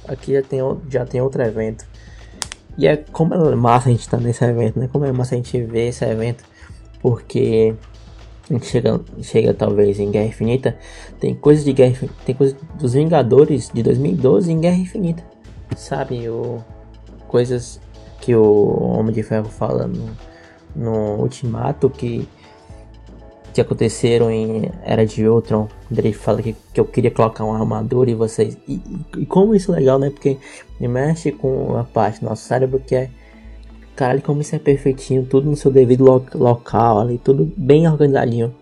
aqui 0.10 0.34
já 0.34 0.42
tem, 0.42 0.60
já 0.90 1.06
tem 1.06 1.22
outro 1.22 1.42
evento. 1.42 1.86
E 2.78 2.86
é 2.86 2.98
como 2.98 3.34
é 3.34 3.56
massa 3.56 3.88
a 3.88 3.92
gente 3.94 4.02
estar 4.02 4.18
tá 4.18 4.24
nesse 4.24 4.44
evento, 4.44 4.78
né? 4.78 4.90
Como 4.92 5.06
é 5.06 5.12
massa 5.14 5.36
a 5.36 5.38
gente 5.38 5.62
ver 5.64 5.88
esse 5.88 6.04
evento, 6.04 6.44
porque 7.02 7.76
a 8.50 8.54
gente 8.54 8.66
chega, 8.66 9.00
chega 9.22 9.54
talvez 9.54 10.00
em 10.00 10.10
Guerra 10.10 10.28
Infinita, 10.28 10.78
tem 11.20 11.36
coisas 11.36 11.64
de 11.64 11.74
Guerra 11.74 12.10
tem 12.26 12.34
coisas 12.34 12.58
dos 12.80 12.94
Vingadores 12.94 13.70
de 13.74 13.84
2012 13.84 14.52
em 14.52 14.60
Guerra 14.60 14.78
Infinita, 14.78 15.24
sabe? 15.76 16.28
O, 16.30 16.64
coisas 17.28 17.80
que 18.22 18.36
o 18.36 18.98
Homem 18.98 19.14
de 19.14 19.24
Ferro 19.24 19.46
fala 19.46 19.88
no, 19.88 20.10
no 20.76 21.22
Ultimato 21.22 21.90
que 21.90 22.28
que 23.54 23.62
aconteceram 23.62 24.30
em 24.30 24.72
Era 24.84 25.06
de 25.06 25.28
Ultron, 25.28 25.68
ele 25.92 26.14
fala 26.14 26.42
que, 26.42 26.56
que 26.74 26.80
eu 26.80 26.86
queria 26.86 27.12
colocar 27.12 27.44
uma 27.44 27.58
armadura 27.58 28.10
e 28.10 28.14
vocês. 28.14 28.58
E, 28.68 28.82
e, 29.18 29.26
como 29.26 29.56
isso 29.56 29.74
é 29.74 29.80
legal, 29.80 29.98
né? 30.00 30.10
Porque 30.10 30.38
me 30.80 30.88
mexe 30.88 31.32
com 31.32 31.76
a 31.78 31.84
parte 31.84 32.22
do 32.22 32.28
nosso 32.28 32.48
cérebro 32.48 32.80
que 32.80 32.96
é 32.96 33.10
Caralho, 34.00 34.22
como 34.22 34.40
isso 34.40 34.56
é 34.56 34.60
perfeitinho, 34.60 35.26
tudo 35.26 35.50
no 35.50 35.58
seu 35.58 35.70
devido 35.70 36.06
lo 36.06 36.26
local 36.34 37.00
ali, 37.02 37.18
tudo 37.18 37.52
bem 37.58 37.86
organizadinho. 37.86 38.56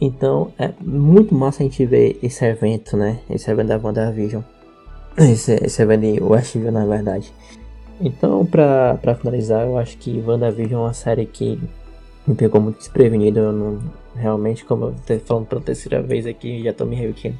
Então 0.00 0.54
é 0.58 0.70
muito 0.80 1.34
massa 1.34 1.62
a 1.62 1.64
gente 1.64 1.84
ver 1.84 2.18
esse 2.22 2.42
evento, 2.42 2.96
né? 2.96 3.18
Esse 3.28 3.50
evento 3.50 3.68
da 3.68 3.76
WandaVision. 3.76 4.42
Esse, 5.18 5.58
esse 5.62 5.82
evento 5.82 6.00
de 6.00 6.22
Westview, 6.22 6.72
na 6.72 6.86
verdade. 6.86 7.30
Então, 8.00 8.44
pra, 8.46 8.98
pra 9.02 9.14
finalizar, 9.14 9.66
eu 9.66 9.76
acho 9.76 9.98
que 9.98 10.22
WandaVision 10.26 10.80
é 10.80 10.84
uma 10.84 10.94
série 10.94 11.26
que 11.26 11.60
me 12.26 12.34
pegou 12.34 12.58
muito 12.58 12.78
desprevenido. 12.78 13.38
Eu 13.38 13.52
não, 13.52 13.78
realmente, 14.14 14.64
como 14.64 14.86
eu 14.86 14.94
tô 15.06 15.18
falando 15.26 15.46
pela 15.46 15.60
terceira 15.60 16.00
vez 16.00 16.26
aqui, 16.26 16.62
já 16.62 16.72
tô 16.72 16.86
me 16.86 16.96
repetindo 16.96 17.38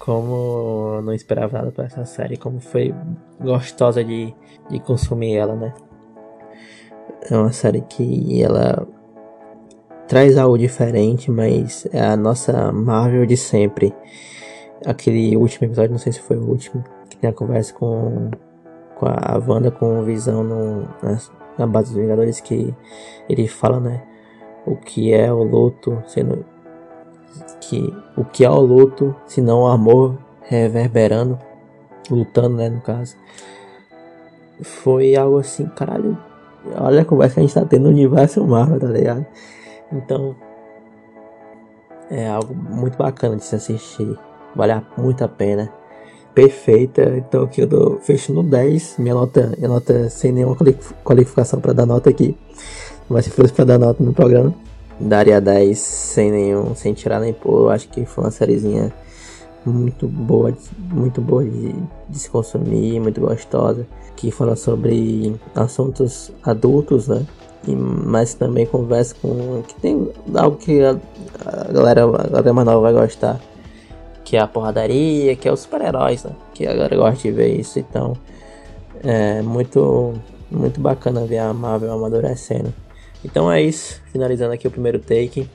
como 0.00 0.94
eu 0.96 1.02
não 1.02 1.12
esperava 1.12 1.58
nada 1.58 1.70
para 1.70 1.84
essa 1.84 2.04
série, 2.06 2.36
como 2.38 2.58
foi 2.58 2.92
gostosa 3.38 4.02
de, 4.02 4.34
de 4.68 4.80
consumir 4.80 5.36
ela, 5.36 5.54
né? 5.54 5.74
É 7.30 7.36
uma 7.36 7.52
série 7.52 7.82
que 7.82 8.42
ela 8.42 8.88
traz 10.08 10.38
algo 10.38 10.56
diferente, 10.56 11.30
mas 11.30 11.86
é 11.92 12.00
a 12.00 12.16
nossa 12.16 12.72
Marvel 12.72 13.26
de 13.26 13.36
sempre. 13.36 13.94
Aquele 14.86 15.36
último 15.36 15.66
episódio, 15.66 15.92
não 15.92 15.98
sei 15.98 16.12
se 16.12 16.20
foi 16.20 16.38
o 16.38 16.48
último, 16.48 16.82
que 17.10 17.18
tem 17.18 17.28
a 17.28 17.32
conversa 17.34 17.74
com, 17.74 18.30
com 18.96 19.06
a 19.06 19.38
Wanda 19.46 19.70
com 19.70 20.02
Visão 20.02 20.42
no, 20.42 20.80
na, 21.02 21.18
na 21.58 21.66
base 21.66 21.92
dos 21.92 22.02
Vingadores, 22.02 22.40
que 22.40 22.74
ele 23.28 23.46
fala, 23.46 23.78
né? 23.78 24.02
O 24.66 24.76
que 24.76 25.12
é 25.12 25.30
o 25.30 25.42
luto 25.42 26.02
sendo 26.06 26.44
que 27.60 27.94
o 28.16 28.24
que 28.24 28.44
é 28.44 28.50
o 28.50 28.60
luto, 28.60 29.14
se 29.26 29.40
não 29.40 29.62
o 29.62 29.66
amor 29.68 30.18
reverberando, 30.42 31.38
lutando, 32.10 32.56
né, 32.56 32.68
no 32.68 32.80
caso. 32.80 33.16
Foi 34.62 35.14
algo 35.16 35.38
assim, 35.38 35.66
caralho. 35.66 36.18
Olha 36.76 37.02
a 37.02 37.04
conversa 37.04 37.34
que 37.34 37.40
a 37.40 37.42
gente 37.44 37.54
tá 37.54 37.64
tendo 37.64 37.84
no 37.84 37.90
universo 37.90 38.44
Marvel, 38.46 38.80
tá 38.80 38.88
ligado? 38.88 39.24
Então, 39.92 40.34
é 42.10 42.28
algo 42.28 42.54
muito 42.54 42.98
bacana 42.98 43.36
de 43.36 43.44
se 43.44 43.54
assistir. 43.54 44.18
Vale 44.54 44.82
muito 44.96 45.24
a 45.24 45.28
pena. 45.28 45.72
perfeita. 46.34 47.02
Então 47.16 47.44
aqui 47.44 47.60
eu 47.62 47.66
dou 47.66 47.98
fecho 48.00 48.32
no 48.32 48.42
10. 48.42 48.96
Minha 48.98 49.14
nota, 49.14 49.52
minha 49.56 49.68
nota 49.68 50.08
sem 50.08 50.32
nenhuma 50.32 50.56
qualificação 51.04 51.60
para 51.60 51.72
dar 51.72 51.86
nota 51.86 52.10
aqui. 52.10 52.36
Mas 53.08 53.24
se 53.24 53.30
fosse 53.30 53.52
para 53.52 53.64
dar 53.64 53.78
nota 53.78 54.02
no 54.02 54.12
programa, 54.12 54.54
daria 55.00 55.40
10 55.40 55.78
sem 55.78 56.30
nenhum, 56.30 56.74
sem 56.74 56.92
tirar 56.92 57.20
nem 57.20 57.32
pôr. 57.32 57.62
Eu 57.62 57.70
acho 57.70 57.88
que 57.88 58.04
foi 58.04 58.24
uma 58.24 58.30
sériezinha 58.30 58.92
muito 59.64 60.06
boa, 60.06 60.56
muito 60.78 61.20
boa 61.20 61.44
de, 61.44 61.74
de 62.08 62.18
se 62.18 62.30
consumir, 62.30 63.00
muito 63.00 63.20
gostosa. 63.20 63.86
Que 64.16 64.30
fala 64.30 64.54
sobre 64.54 65.34
assuntos 65.54 66.30
adultos, 66.42 67.08
né? 67.08 67.24
E, 67.66 67.74
mas 67.74 68.34
também 68.34 68.66
conversa 68.66 69.14
com. 69.20 69.62
que 69.66 69.74
tem 69.80 70.10
algo 70.34 70.56
que 70.56 70.82
a, 70.82 70.96
a 71.46 71.72
galera, 71.72 72.04
a 72.04 72.26
galera 72.28 72.52
mais 72.52 72.66
nova 72.66 72.80
vai 72.80 72.92
gostar 72.92 73.40
que 74.30 74.36
é 74.36 74.40
a 74.40 74.46
porradaria, 74.46 75.34
que 75.34 75.48
é 75.48 75.52
os 75.52 75.58
super-heróis, 75.58 76.22
né? 76.22 76.30
Que 76.54 76.64
a 76.64 76.72
galera 76.72 76.96
gosta 76.96 77.20
de 77.20 77.32
ver 77.32 77.58
isso, 77.58 77.80
então 77.80 78.16
é 79.02 79.42
muito, 79.42 80.14
muito 80.48 80.80
bacana 80.80 81.26
ver 81.26 81.38
a 81.38 81.52
Marvel 81.52 81.92
amadurecendo. 81.92 82.72
Então 83.24 83.50
é 83.50 83.62
isso, 83.62 84.00
finalizando 84.12 84.52
aqui 84.52 84.66
o 84.66 84.70
primeiro 84.70 84.98
take, 84.98 85.48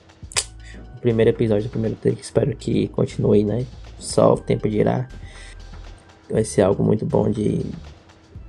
o 0.96 1.00
primeiro 1.02 1.32
episódio 1.32 1.64
do 1.64 1.70
primeiro 1.70 1.96
take, 1.96 2.22
espero 2.22 2.56
que 2.56 2.88
continue, 2.90 3.44
né? 3.44 3.66
Só 4.00 4.34
o 4.34 4.38
tempo 4.38 4.70
dirá. 4.70 5.08
Vai 6.30 6.44
ser 6.44 6.62
algo 6.62 6.84
muito 6.84 7.06
bom 7.06 7.30
de, 7.30 7.66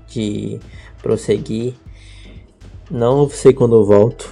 de 0.09 0.59
prosseguir. 1.03 1.75
Não 2.91 3.29
sei 3.29 3.53
quando 3.53 3.77
eu 3.77 3.85
volto. 3.85 4.31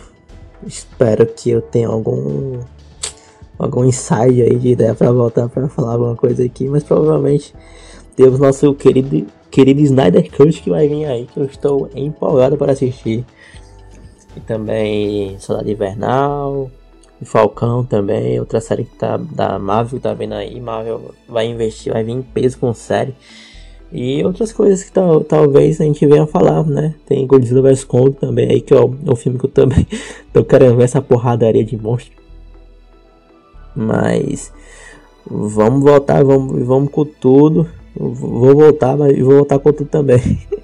Espero 0.66 1.26
que 1.26 1.50
eu 1.50 1.60
tenha 1.60 1.88
algum 1.88 2.60
algum 3.58 3.84
insight 3.84 4.42
aí 4.42 4.56
de 4.56 4.70
ideia 4.70 4.94
para 4.94 5.12
voltar 5.12 5.48
para 5.48 5.68
falar 5.68 5.92
alguma 5.92 6.16
coisa 6.16 6.44
aqui, 6.44 6.68
mas 6.68 6.82
provavelmente 6.82 7.54
temos 8.16 8.38
nosso 8.38 8.74
querido, 8.74 9.26
querido 9.50 9.80
Snyder 9.80 10.30
Cut 10.30 10.60
que 10.60 10.70
vai 10.70 10.88
vir 10.88 11.04
aí, 11.06 11.26
que 11.26 11.38
eu 11.38 11.44
estou 11.44 11.90
empolgado 11.94 12.56
para 12.56 12.72
assistir. 12.72 13.24
E 14.36 14.40
também 14.40 15.38
Soldado 15.38 15.70
Invernal, 15.70 16.70
Falcão 17.24 17.84
também, 17.84 18.38
outra 18.38 18.60
série 18.60 18.84
que 18.84 18.96
tá 18.96 19.16
da 19.16 19.58
Marvel 19.58 20.00
tá 20.00 20.12
vindo 20.12 20.34
aí, 20.34 20.60
Marvel 20.60 21.14
vai 21.28 21.46
investir, 21.46 21.92
vai 21.92 22.04
vir 22.04 22.12
em 22.12 22.22
peso 22.22 22.58
com 22.58 22.72
série. 22.74 23.14
E 23.92 24.24
outras 24.24 24.52
coisas 24.52 24.82
que 24.82 24.90
tal, 24.90 25.22
talvez 25.22 25.80
a 25.80 25.84
gente 25.84 26.04
venha 26.04 26.26
falar, 26.26 26.64
né? 26.64 26.94
Tem 27.06 27.26
Godzilla 27.26 27.62
vs 27.62 27.84
Kong 27.84 28.12
também 28.12 28.50
aí, 28.50 28.60
que 28.60 28.74
é 28.74 28.76
o, 28.76 28.92
é 29.06 29.10
o 29.10 29.16
filme 29.16 29.38
que 29.38 29.46
eu 29.46 29.50
também 29.50 29.86
tô 30.32 30.44
querendo 30.44 30.76
ver 30.76 30.84
essa 30.84 31.00
porradaria 31.00 31.64
de 31.64 31.76
monstro. 31.76 32.12
Mas 33.74 34.52
vamos 35.24 35.82
voltar, 35.82 36.24
vamos, 36.24 36.66
vamos 36.66 36.90
com 36.90 37.04
tudo. 37.04 37.68
Vou 37.96 38.54
voltar, 38.56 38.96
mas 38.96 39.16
vou 39.18 39.36
voltar 39.36 39.60
com 39.60 39.72
tudo 39.72 39.88
também. 39.88 40.40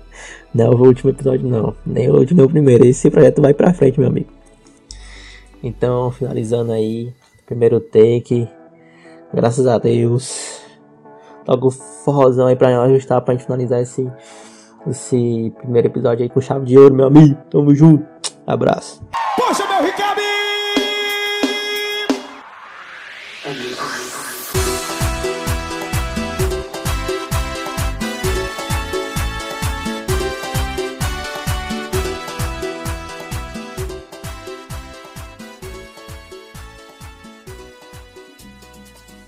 não 0.54 0.66
é 0.66 0.68
o 0.70 0.78
último 0.78 1.10
episódio 1.10 1.48
não, 1.48 1.74
nem 1.86 2.10
o 2.10 2.16
último, 2.16 2.38
nem 2.38 2.46
o 2.46 2.50
primeiro. 2.50 2.84
Esse 2.84 3.10
projeto 3.10 3.40
vai 3.40 3.54
pra 3.54 3.72
frente, 3.72 3.98
meu 3.98 4.08
amigo. 4.08 4.30
Então, 5.62 6.10
finalizando 6.10 6.72
aí, 6.72 7.12
primeiro 7.46 7.80
take. 7.80 8.48
Graças 9.32 9.66
a 9.66 9.78
Deus. 9.78 10.60
Logo 11.46 11.70
forrozão 11.70 12.46
aí 12.46 12.56
pra 12.56 12.82
ajustar 12.82 13.20
pra 13.22 13.34
gente 13.34 13.44
finalizar 13.44 13.80
esse, 13.80 14.10
esse 14.86 15.52
primeiro 15.58 15.88
episódio 15.88 16.22
aí 16.22 16.28
com 16.28 16.40
chave 16.40 16.64
de 16.64 16.78
ouro, 16.78 16.94
meu 16.94 17.06
amigo. 17.06 17.36
Tamo 17.50 17.74
junto. 17.74 18.06
Abraço. 18.46 19.02
Poxa! 19.36 19.69